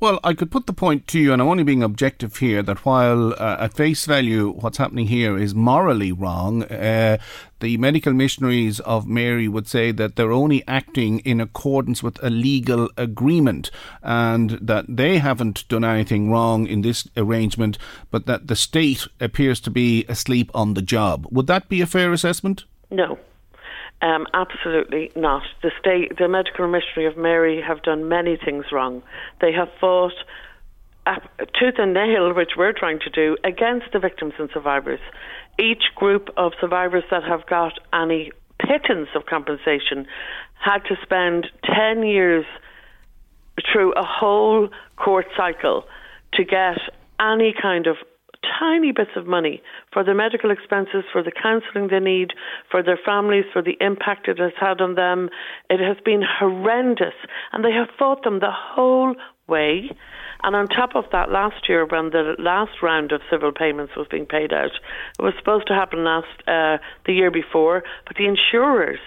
[0.00, 2.84] Well, I could put the point to you, and I'm only being objective here, that
[2.84, 7.18] while uh, at face value what's happening here is morally wrong, uh,
[7.58, 12.30] the medical missionaries of Mary would say that they're only acting in accordance with a
[12.30, 17.76] legal agreement and that they haven't done anything wrong in this arrangement,
[18.12, 21.26] but that the state appears to be asleep on the job.
[21.32, 22.66] Would that be a fair assessment?
[22.88, 23.18] No.
[24.00, 25.42] Um, absolutely not.
[25.62, 29.02] The state, the medical missionary of Mary have done many things wrong.
[29.40, 30.12] They have fought
[31.58, 35.00] tooth and nail, which we're trying to do, against the victims and survivors.
[35.58, 38.30] Each group of survivors that have got any
[38.60, 40.06] pittance of compensation
[40.60, 42.44] had to spend 10 years
[43.72, 45.84] through a whole court cycle
[46.34, 46.78] to get
[47.20, 47.96] any kind of
[48.58, 49.62] tiny bits of money
[49.92, 52.32] for their medical expenses, for the counselling they need,
[52.70, 55.30] for their families, for the impact it has had on them.
[55.70, 57.14] It has been horrendous,
[57.52, 59.14] and they have fought them the whole
[59.46, 59.90] way.
[60.42, 64.06] And on top of that, last year, when the last round of civil payments was
[64.10, 64.70] being paid out,
[65.18, 69.00] it was supposed to happen last uh, the year before, but the insurers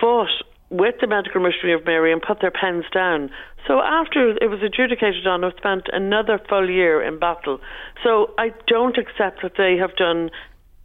[0.00, 0.28] fought
[0.70, 3.30] with the medical missionary of Mary and put their pens down.
[3.66, 7.60] So after it was adjudicated on, I've spent another full year in battle.
[8.04, 10.30] So I don't accept that they have done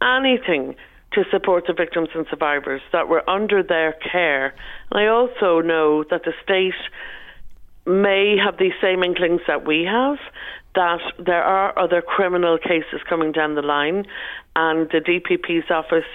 [0.00, 0.74] anything
[1.12, 4.54] to support the victims and survivors that were under their care.
[4.90, 6.74] And I also know that the state
[7.86, 10.16] may have these same inklings that we have
[10.74, 14.04] that there are other criminal cases coming down the line
[14.56, 16.08] and the DPP's office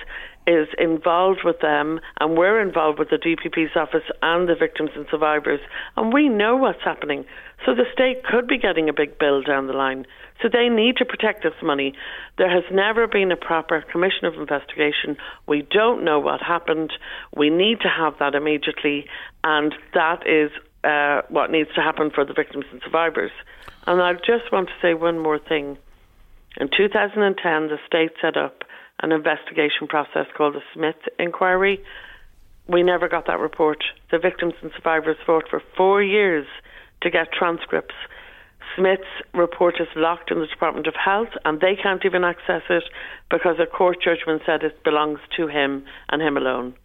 [0.49, 5.05] is involved with them, and we're involved with the DPP's office and the victims and
[5.11, 5.59] survivors,
[5.95, 7.23] and we know what's happening.
[7.65, 10.05] So the state could be getting a big bill down the line.
[10.41, 11.93] So they need to protect this money.
[12.37, 15.17] There has never been a proper commission of investigation.
[15.47, 16.93] We don't know what happened.
[17.35, 19.05] We need to have that immediately,
[19.43, 20.51] and that is
[20.83, 23.31] uh, what needs to happen for the victims and survivors.
[23.85, 25.77] And I just want to say one more thing.
[26.57, 28.63] In 2010, the state set up
[29.01, 31.83] an investigation process called the Smith Inquiry.
[32.67, 33.83] We never got that report.
[34.11, 36.45] The victims and survivors fought for four years
[37.01, 37.95] to get transcripts.
[38.75, 39.03] Smith's
[39.33, 42.83] report is locked in the Department of Health and they can't even access it
[43.31, 46.75] because a court judgment said it belongs to him and him alone.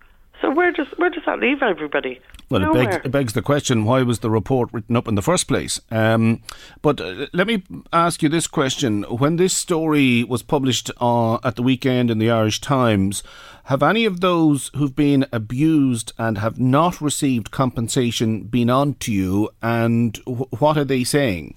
[0.45, 2.21] So where does where does that leave everybody?
[2.51, 5.23] Well, it begs, it begs, the question: Why was the report written up in the
[5.23, 5.81] first place?
[5.91, 6.43] Um,
[6.83, 7.63] but uh, let me
[7.95, 12.31] ask you this question: When this story was published uh, at the weekend in the
[12.31, 13.23] Irish Times,
[13.65, 19.15] have any of those who've been abused and have not received compensation been on to
[19.15, 19.49] you?
[19.63, 21.57] And w- what are they saying?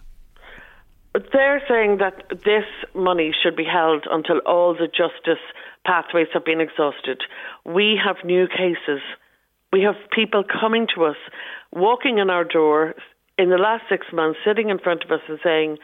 [1.33, 2.65] They're saying that this
[2.95, 5.43] money should be held until all the justice
[5.87, 7.21] pathways have been exhausted.
[7.65, 9.01] We have new cases.
[9.71, 11.15] We have people coming to us,
[11.71, 12.93] walking in our door
[13.37, 15.77] in the last six months, sitting in front of us and saying,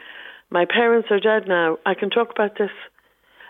[0.50, 1.78] My parents are dead now.
[1.86, 2.70] I can talk about this.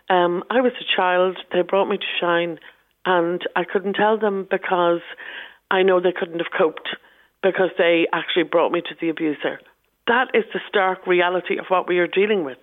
[0.09, 1.39] Um, I was a child.
[1.53, 2.59] They brought me to Shine,
[3.05, 5.01] and I couldn't tell them because
[5.71, 6.89] I know they couldn't have coped
[7.43, 9.61] because they actually brought me to the abuser.
[10.07, 12.59] That is the stark reality of what we are dealing with.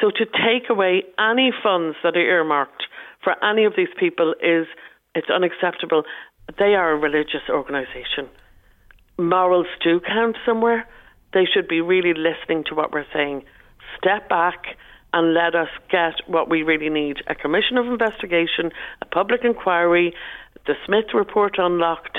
[0.00, 2.84] So to take away any funds that are earmarked
[3.22, 4.66] for any of these people is
[5.14, 6.02] it's unacceptable.
[6.58, 8.28] They are a religious organisation.
[9.18, 10.86] Morals do count somewhere.
[11.32, 13.44] They should be really listening to what we're saying.
[13.98, 14.76] Step back
[15.12, 18.70] and let us get what we really need a commission of investigation,
[19.00, 20.14] a public inquiry,
[20.66, 22.18] the Smith report unlocked,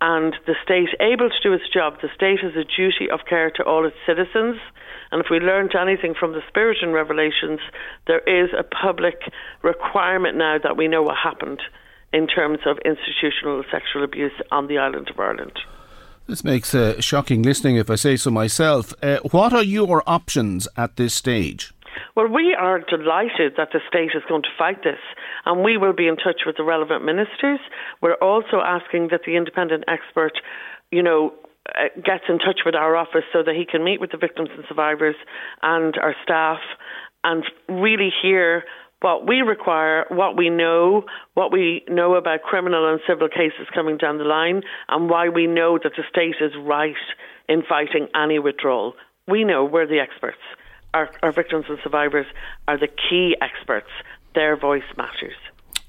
[0.00, 2.00] and the state able to do its job.
[2.00, 4.56] The state has a duty of care to all its citizens.
[5.12, 7.60] And if we learned anything from the Spiritan Revelations,
[8.06, 9.20] there is a public
[9.62, 11.60] requirement now that we know what happened
[12.12, 15.58] in terms of institutional sexual abuse on the island of Ireland.
[16.26, 18.94] This makes uh, shocking listening, if I say so myself.
[19.02, 21.72] Uh, what are your options at this stage?
[22.14, 24.98] Well, we are delighted that the state is going to fight this,
[25.44, 27.60] and we will be in touch with the relevant ministers.
[28.00, 30.32] We're also asking that the independent expert,
[30.92, 31.32] you know,
[31.68, 34.48] uh, gets in touch with our office so that he can meet with the victims
[34.54, 35.16] and survivors
[35.62, 36.58] and our staff
[37.24, 38.64] and really hear
[39.02, 41.04] what we require, what we know,
[41.34, 45.46] what we know about criminal and civil cases coming down the line, and why we
[45.46, 46.94] know that the state is right
[47.48, 48.94] in fighting any withdrawal.
[49.26, 50.38] We know we're the experts
[50.94, 52.26] our, our victims and survivors
[52.68, 53.88] are the key experts.
[54.34, 55.36] Their voice matters.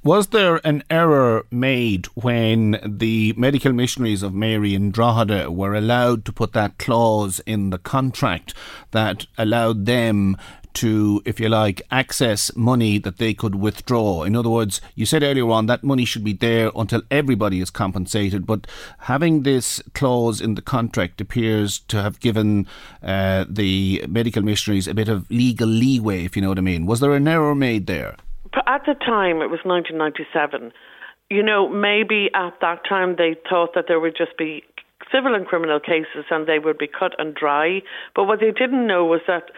[0.03, 6.25] Was there an error made when the medical missionaries of Mary and Drogheda were allowed
[6.25, 8.55] to put that clause in the contract
[8.89, 10.37] that allowed them
[10.73, 14.23] to, if you like, access money that they could withdraw.
[14.23, 17.69] In other words, you said earlier on that money should be there until everybody is
[17.69, 18.65] compensated, but
[19.01, 22.65] having this clause in the contract appears to have given
[23.03, 26.87] uh, the medical missionaries a bit of legal leeway, if you know what I mean.
[26.87, 28.15] Was there an error made there?
[28.53, 30.71] At the time, it was 1997.
[31.29, 34.63] You know, maybe at that time they thought that there would just be
[35.11, 37.81] civil and criminal cases and they would be cut and dry.
[38.15, 39.51] But what they didn't know was that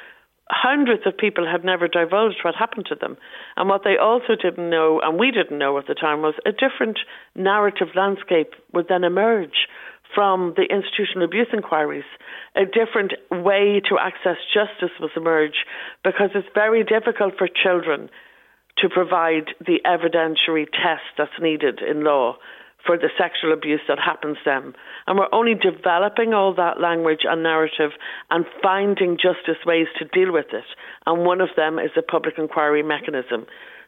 [0.50, 3.18] hundreds of people had never divulged what happened to them.
[3.56, 6.52] And what they also didn't know, and we didn't know at the time, was a
[6.52, 7.00] different
[7.36, 9.68] narrative landscape would then emerge
[10.14, 12.06] from the institutional abuse inquiries.
[12.56, 15.66] A different way to access justice was emerge
[16.04, 18.10] because it's very difficult for children
[18.78, 22.38] to provide the evidentiary test that's needed in law
[22.86, 24.74] for the sexual abuse that happens to them.
[25.08, 27.92] And we're only developing all that language and narrative
[28.30, 30.66] and finding justice ways to deal with it.
[31.06, 33.46] And one of them is the public inquiry mechanism.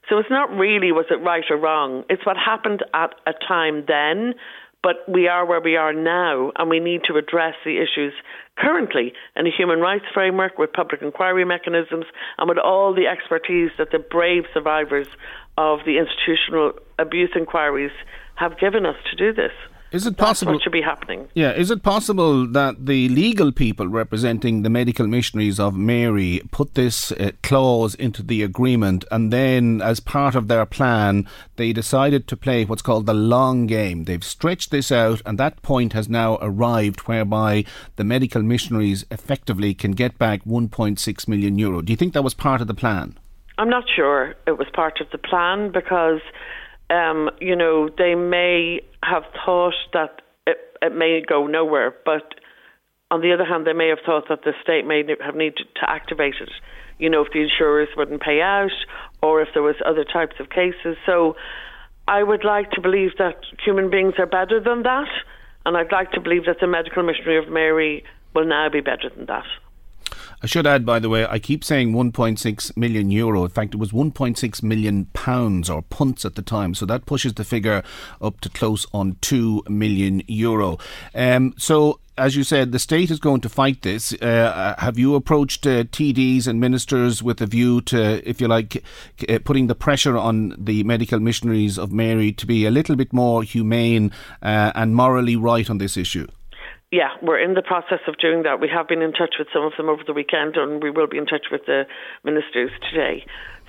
[0.09, 2.03] So it's not really was it right or wrong.
[2.09, 4.35] It's what happened at a time then,
[4.85, 8.13] but we are where we are now, and we need to address the issues
[8.55, 12.05] currently in a human rights framework with public inquiry mechanisms
[12.37, 15.07] and with all the expertise that the brave survivors
[15.57, 17.89] of the institutional abuse inquiries
[18.35, 19.53] have given us to do this.
[19.91, 20.51] Is it possible?
[20.51, 21.27] That's what should be happening.
[21.35, 26.73] Yeah, is it possible that the legal people representing the medical missionaries of Mary put
[26.73, 32.27] this uh, clause into the agreement, and then, as part of their plan, they decided
[32.27, 34.03] to play what's called the long game?
[34.03, 37.63] They've stretched this out, and that point has now arrived, whereby
[37.95, 41.81] the medical missionaries effectively can get back 1.6 million euro.
[41.81, 43.17] Do you think that was part of the plan?
[43.57, 46.19] I'm not sure it was part of the plan because
[46.89, 52.35] um, you know, they may have thought that it, it may go nowhere, but
[53.11, 55.89] on the other hand, they may have thought that the state may have needed to
[55.89, 56.49] activate it.
[56.97, 58.71] You know, if the insurers wouldn't pay out,
[59.21, 60.97] or if there was other types of cases.
[61.05, 61.35] So,
[62.07, 65.07] I would like to believe that human beings are better than that,
[65.65, 68.03] and I'd like to believe that the medical missionary of Mary
[68.35, 69.45] will now be better than that.
[70.41, 73.43] I should add, by the way, I keep saying 1.6 million euro.
[73.43, 76.75] In fact, it was 1.6 million pounds or punts at the time.
[76.75, 77.83] So that pushes the figure
[78.21, 80.77] up to close on 2 million euro.
[81.13, 84.13] Um, so as you said, the state is going to fight this.
[84.13, 88.83] Uh, have you approached uh, TDs and ministers with a view to, if you like,
[89.27, 93.11] uh, putting the pressure on the medical missionaries of Mary to be a little bit
[93.11, 96.27] more humane uh, and morally right on this issue?
[96.91, 98.59] Yeah, we're in the process of doing that.
[98.59, 101.07] We have been in touch with some of them over the weekend, and we will
[101.07, 101.87] be in touch with the
[102.23, 103.25] ministers today.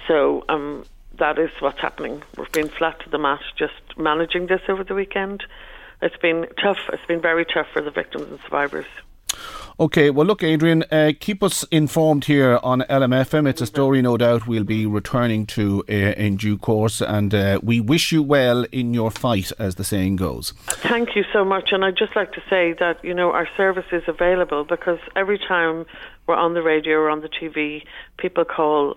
[0.07, 0.85] So um,
[1.19, 2.23] that is what's happening.
[2.37, 5.45] We've been flat to the mat just managing this over the weekend.
[6.03, 6.79] It's been tough.
[6.93, 8.87] It's been very tough for the victims and survivors.
[9.79, 13.47] Okay, well, look, Adrian, uh, keep us informed here on LMFM.
[13.47, 17.61] It's a story, no doubt, we'll be returning to uh, in due course, and uh,
[17.63, 20.53] we wish you well in your fight, as the saying goes.
[20.67, 23.85] Thank you so much, and I'd just like to say that you know our service
[23.93, 25.85] is available because every time
[26.27, 27.85] we're on the radio or on the TV,
[28.17, 28.97] people call.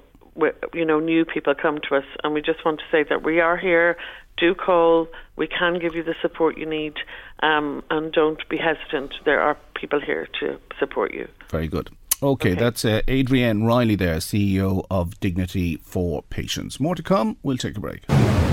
[0.74, 3.42] You know, new people come to us, and we just want to say that we
[3.42, 3.98] are here
[4.40, 5.08] do call.
[5.36, 6.96] We can give you the support you need,
[7.42, 9.14] um, and don't be hesitant.
[9.26, 11.28] There are people here to support you.
[11.50, 11.90] Very good.
[12.22, 12.60] Okay, okay.
[12.60, 16.80] that's uh, Adrienne Riley there, CEO of Dignity for Patients.
[16.80, 17.38] More to come.
[17.44, 18.04] We'll take a break.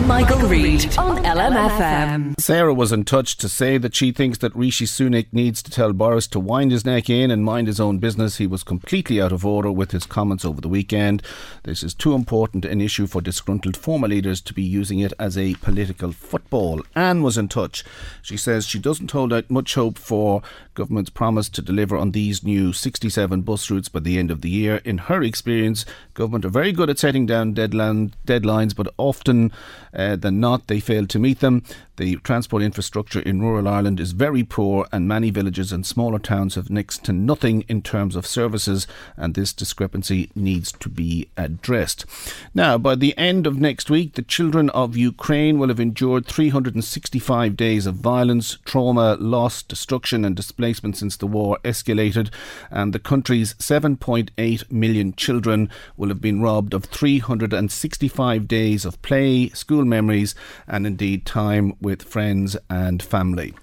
[0.05, 2.39] Michael, Reade on LMFM.
[2.39, 5.93] Sarah was in touch to say that she thinks that Rishi Sunak needs to tell
[5.93, 8.37] Boris to wind his neck in and mind his own business.
[8.37, 11.23] He was completely out of order with his comments over the weekend.
[11.65, 15.37] This is too important an issue for disgruntled former leaders to be using it as
[15.37, 16.83] a political football.
[16.95, 17.83] Anne was in touch.
[18.23, 20.43] She says she doesn't hold out much hope for
[20.75, 24.51] government's promise to deliver on these new 67 bus routes by the end of the
[24.51, 24.77] year.
[24.85, 29.51] In her experience, government are very good at setting down deadline, deadlines, but often
[29.97, 31.63] uh, than not, they failed to meet them.
[31.97, 36.55] The transport infrastructure in rural Ireland is very poor, and many villages and smaller towns
[36.55, 38.87] have next to nothing in terms of services,
[39.17, 42.05] and this discrepancy needs to be addressed.
[42.53, 47.57] Now, by the end of next week, the children of Ukraine will have endured 365
[47.57, 52.31] days of violence, trauma, loss, destruction, and displacement since the war escalated,
[52.71, 59.49] and the country's 7.8 million children will have been robbed of 365 days of play,
[59.49, 60.35] school memories,
[60.69, 63.55] and indeed time with friends and family.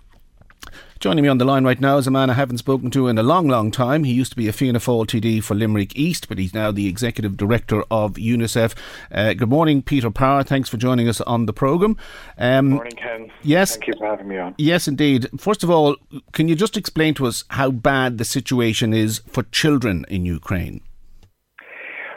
[1.01, 3.17] Joining me on the line right now is a man I haven't spoken to in
[3.17, 4.05] a long, long time.
[4.05, 6.87] He used to be a Fianna Fáil TD for Limerick East, but he's now the
[6.87, 8.73] Executive Director of UNICEF.
[9.11, 10.41] Uh, good morning, Peter Power.
[10.41, 11.97] Thanks for joining us on the programme.
[12.37, 13.31] Um, good morning, Ken.
[13.41, 13.71] Yes.
[13.71, 14.55] Thank you for having me on.
[14.57, 15.27] Yes, indeed.
[15.37, 15.97] First of all,
[16.31, 20.79] can you just explain to us how bad the situation is for children in Ukraine?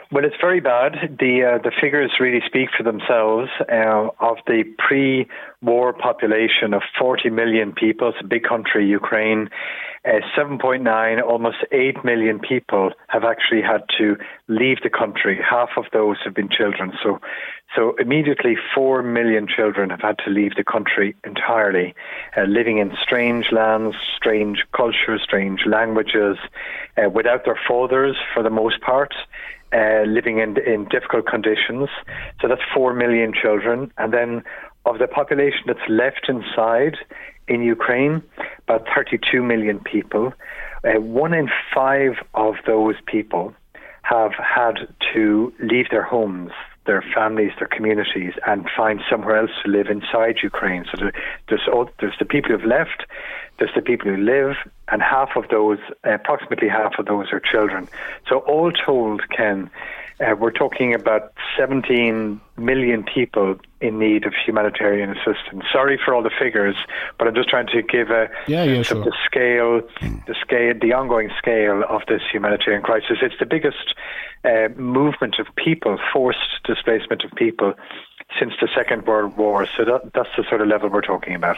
[0.09, 1.17] Well, it's very bad.
[1.19, 3.49] The uh, the figures really speak for themselves.
[3.59, 9.49] Uh, of the pre-war population of 40 million people, it's a big country, Ukraine.
[10.05, 14.15] Uh, 7.9, almost 8 million people have actually had to
[14.47, 15.37] leave the country.
[15.43, 16.93] Half of those have been children.
[17.03, 17.19] So,
[17.75, 21.93] so immediately 4 million children have had to leave the country entirely,
[22.37, 26.37] uh, living in strange lands, strange cultures, strange languages,
[26.95, 29.13] uh, without their fathers for the most part
[29.73, 31.89] uh, living in in difficult conditions.
[32.41, 34.43] So that's four million children, and then
[34.85, 36.97] of the population that's left inside
[37.47, 38.21] in Ukraine,
[38.63, 40.33] about 32 million people.
[40.83, 43.53] Uh, one in five of those people
[44.03, 46.51] have had to leave their homes,
[46.85, 50.85] their families, their communities, and find somewhere else to live inside Ukraine.
[50.91, 51.09] So
[51.49, 51.67] there's
[51.99, 53.03] there's the people who've left,
[53.59, 54.55] there's the people who live,
[54.89, 57.87] and half of those, approximately half of those, are children.
[58.29, 59.69] So all told, Ken,
[60.19, 65.63] uh, we're talking about 17 million people in need of humanitarian assistance.
[65.71, 66.75] Sorry for all the figures,
[67.19, 69.03] but I'm just trying to give a yeah, yeah, sure.
[69.03, 69.81] the scale,
[70.25, 73.17] the scale, the ongoing scale of this humanitarian crisis.
[73.21, 73.93] It's the biggest
[74.43, 77.75] uh, movement of people, forced displacement of people
[78.39, 79.67] since the Second World War.
[79.77, 81.57] So that, that's the sort of level we're talking about.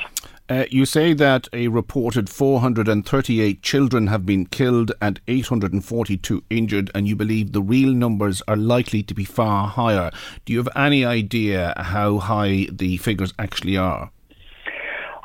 [0.49, 7.07] Uh, you say that a reported 438 children have been killed and 842 injured, and
[7.07, 10.09] you believe the real numbers are likely to be far higher.
[10.45, 14.09] Do you have any idea how high the figures actually are?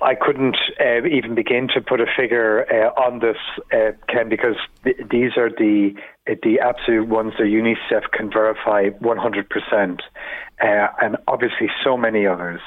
[0.02, 3.38] I couldn't uh, even begin to put a figure uh, on this,
[3.72, 5.94] uh, Ken, because th- these are the
[6.26, 10.00] the absolute ones that UNICEF can verify 100%.
[10.60, 12.60] Uh, and obviously, so many others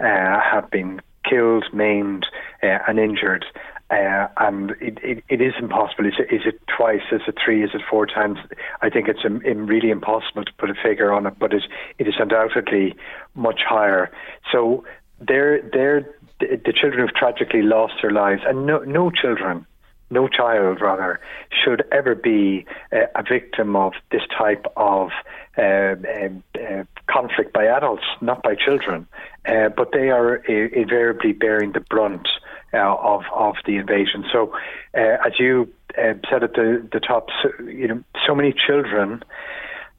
[0.00, 2.26] uh, have been killed, maimed,
[2.62, 3.44] uh, and injured.
[3.90, 6.06] Uh, and it, it, it is impossible.
[6.06, 7.02] Is it, is it twice?
[7.12, 7.62] Is it three?
[7.62, 8.38] Is it four times?
[8.80, 11.64] I think it's um, really impossible to put a figure on it, but it,
[11.98, 12.94] it is undoubtedly
[13.34, 14.10] much higher.
[14.50, 14.84] So
[15.20, 16.08] they're, they're
[16.40, 19.66] the children who've tragically lost their lives, and no, no children
[20.12, 21.18] no child rather
[21.50, 25.08] should ever be uh, a victim of this type of
[25.56, 29.06] uh, uh, conflict by adults, not by children.
[29.44, 32.28] Uh, but they are invariably bearing the brunt
[32.72, 34.24] uh, of of the invasion.
[34.32, 34.52] So,
[34.96, 39.22] uh, as you said at the the top, so, you know, so many children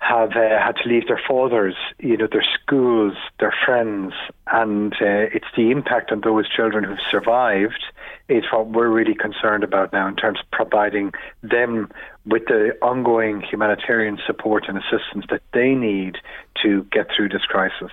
[0.04, 4.14] have uh, had to leave their fathers, you know, their schools, their friends,
[4.48, 7.84] and uh, it's the impact on those children who've survived
[8.28, 11.90] is what we're really concerned about now in terms of providing them
[12.26, 16.18] with the ongoing humanitarian support and assistance that they need
[16.62, 17.92] to get through this crisis.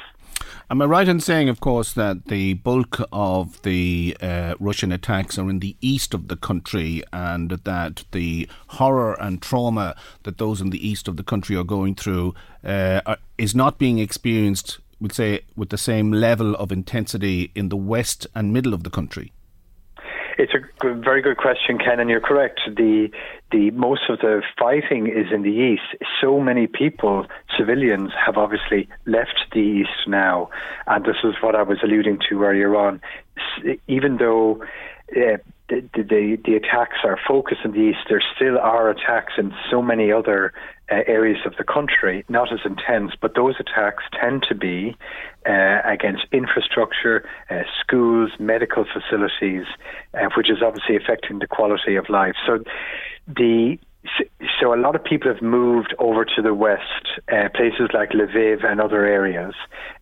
[0.73, 5.37] Am I right in saying, of course, that the bulk of the uh, Russian attacks
[5.37, 10.61] are in the east of the country and that the horror and trauma that those
[10.61, 14.79] in the east of the country are going through uh, are, is not being experienced,
[15.01, 18.91] would say, with the same level of intensity in the west and middle of the
[18.91, 19.33] country?
[20.39, 22.61] It's a very good question, Ken, and you're correct.
[22.77, 23.11] The
[23.51, 26.03] the most of the fighting is in the east.
[26.21, 30.51] So many people, civilians, have obviously left the east now,
[30.87, 33.01] and this is what I was alluding to earlier on.
[33.89, 34.63] Even though
[35.17, 39.53] uh, the, the, the attacks are focused in the east, there still are attacks in
[39.71, 40.53] so many other
[40.91, 44.97] uh, areas of the country, not as intense, but those attacks tend to be
[45.49, 49.67] uh, against infrastructure, uh, schools, medical facilities,
[50.37, 52.35] which is obviously affecting the quality of life.
[52.45, 52.65] So
[53.37, 53.79] the
[54.61, 58.65] so a lot of people have moved over to the west, uh, places like Lviv
[58.65, 59.55] and other areas.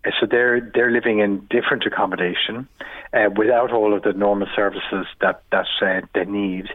[0.04, 2.68] Uh, so they're they're living in different accommodation
[3.12, 6.68] uh, without all of the normal services that that uh, they need.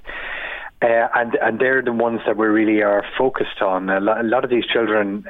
[0.82, 3.90] Uh, and and they're the ones that we really are focused on.
[3.90, 5.24] A lot, a lot of these children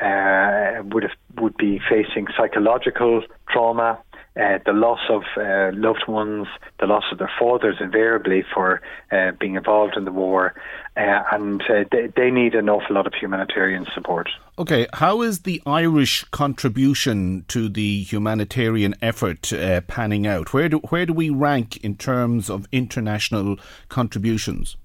[0.91, 4.00] would have, would be facing psychological trauma,
[4.35, 6.47] uh, the loss of uh, loved ones,
[6.80, 8.81] the loss of their fathers, invariably for
[9.11, 10.55] uh, being involved in the war,
[10.97, 14.30] uh, and uh, they, they, need an awful lot of humanitarian support.
[14.57, 20.53] Okay, how is the Irish contribution to the humanitarian effort uh, panning out?
[20.53, 23.57] Where do where do we rank in terms of international
[23.89, 24.77] contributions?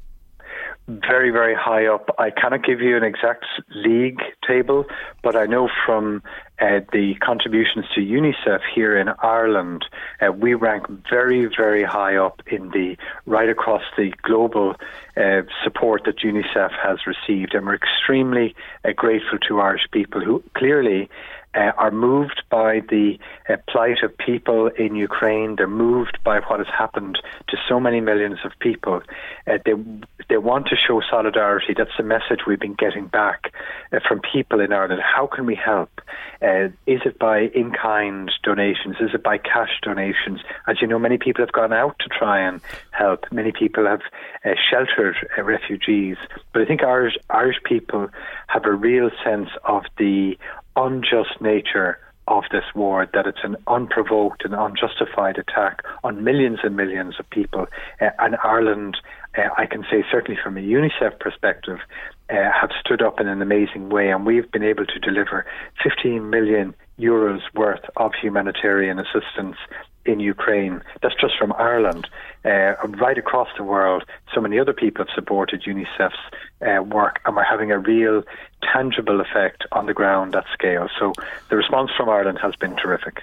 [0.89, 2.09] Very, very high up.
[2.19, 3.45] I cannot give you an exact
[3.75, 4.87] league table,
[5.23, 6.23] but I know from
[6.61, 9.85] uh, the contributions to UNICEF here in Ireland,
[10.21, 12.97] uh, we rank very, very high up in the
[13.27, 14.77] right across the global
[15.17, 18.55] uh, support that UNICEF has received, and we're extremely
[18.85, 21.11] uh, grateful to Irish people who clearly
[21.55, 23.19] uh, are moved by the
[23.49, 25.57] uh, plight of people in Ukraine.
[25.57, 27.19] They're moved by what has happened
[27.49, 29.03] to so many millions of people.
[29.47, 29.73] Uh, they
[30.29, 31.75] they want to show solidarity.
[31.77, 33.53] That's the message we've been getting back
[33.93, 35.01] uh, from people in Ireland.
[35.03, 35.91] How can we help?
[36.43, 38.97] Uh, is it by in kind donations?
[39.01, 40.41] Is it by cash donations?
[40.69, 42.61] As you know, many people have gone out to try and
[42.91, 43.25] help.
[43.33, 44.03] Many people have
[44.45, 46.17] uh, sheltered refugees.
[46.53, 48.09] But I think Irish Irish people
[48.49, 50.37] have a real sense of the
[50.79, 56.77] unjust nature of this war, that it's an unprovoked and unjustified attack on millions and
[56.77, 57.67] millions of people.
[58.01, 58.99] Uh, and Ireland,
[59.37, 61.79] uh, I can say certainly from a UNICEF perspective,
[62.31, 65.47] uh, have stood up in an amazing way, and we've been able to deliver
[65.83, 69.57] 15 million euros worth of humanitarian assistance
[70.05, 70.83] in Ukraine.
[71.03, 72.09] That's just from Ireland.
[72.45, 74.05] Uh, right across the world,
[74.35, 76.17] so many other people have supported UNICEF's
[76.67, 78.23] uh, work, and we're having a real
[78.73, 80.89] tangible effect on the ground at scale.
[80.99, 81.13] So
[81.51, 83.23] the response from Ireland has been terrific.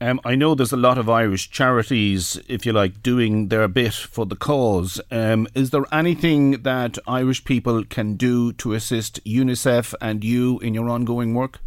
[0.00, 3.94] Um, I know there's a lot of Irish charities, if you like, doing their bit
[3.94, 5.00] for the cause.
[5.10, 10.74] Um, is there anything that Irish people can do to assist UNICEF and you in
[10.74, 11.60] your ongoing work?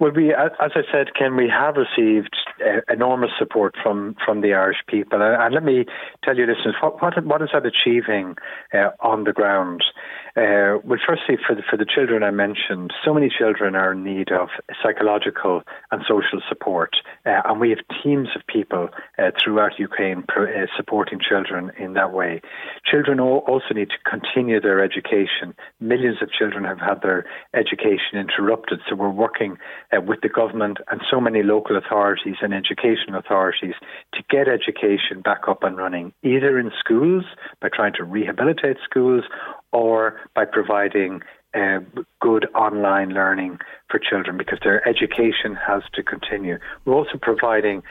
[0.00, 4.54] Well, we, as I said, Ken, we have received uh, enormous support from, from the
[4.54, 5.84] Irish people, and, and let me
[6.24, 8.36] tell you, listeners, what what, what is that achieving
[8.72, 9.84] uh, on the ground?
[10.34, 14.02] Uh, well, firstly, for the, for the children I mentioned, so many children are in
[14.02, 14.48] need of
[14.82, 16.96] psychological and social support,
[17.26, 18.88] uh, and we have teams of people
[19.18, 22.40] uh, throughout Ukraine pro, uh, supporting children in that way.
[22.90, 25.54] Children also need to continue their education.
[25.80, 29.58] Millions of children have had their education interrupted, so we're working
[29.94, 33.74] uh, with the government and so many local authorities and education authorities
[34.14, 37.24] to get education back up and running, either in schools
[37.60, 39.24] by trying to rehabilitate schools
[39.72, 41.22] or by providing
[41.54, 41.80] uh,
[42.20, 43.58] good online learning
[43.90, 46.58] for children because their education has to continue.
[46.84, 47.82] We're also providing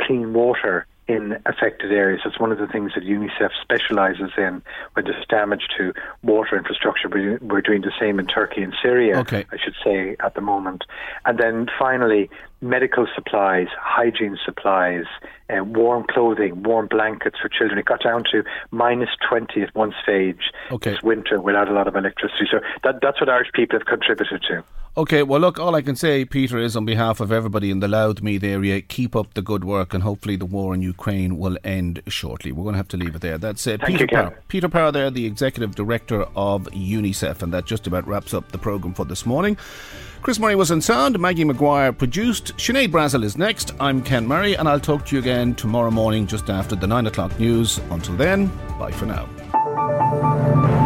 [0.00, 2.20] clean water in affected areas.
[2.24, 4.62] That's one of the things that UNICEF specialises in
[4.94, 5.92] when there's damage to
[6.22, 7.08] water infrastructure.
[7.08, 9.46] We're doing the same in Turkey and Syria, okay.
[9.52, 10.84] I should say, at the moment.
[11.24, 12.28] And then finally,
[12.60, 15.04] medical supplies, hygiene supplies,
[15.48, 17.78] uh, warm clothing, warm blankets for children.
[17.78, 18.42] It got down to
[18.72, 20.92] minus 20 at one stage okay.
[20.92, 22.48] this winter without a lot of electricity.
[22.50, 24.64] So that, that's what Irish people have contributed to.
[24.98, 27.86] Okay, well, look, all I can say, Peter, is on behalf of everybody in the
[27.86, 32.00] Louthmeath area, keep up the good work and hopefully the war in Ukraine will end
[32.08, 32.50] shortly.
[32.50, 33.36] We're going to have to leave it there.
[33.36, 34.42] That's uh, Peter Power.
[34.48, 38.58] Peter Power there, the Executive Director of UNICEF, and that just about wraps up the
[38.58, 39.58] programme for this morning.
[40.22, 43.74] Chris Murray was on sound, Maggie McGuire produced, Sinead Brazel is next.
[43.78, 47.06] I'm Ken Murray, and I'll talk to you again tomorrow morning just after the 9
[47.06, 47.76] o'clock news.
[47.90, 48.46] Until then,
[48.78, 50.85] bye for now.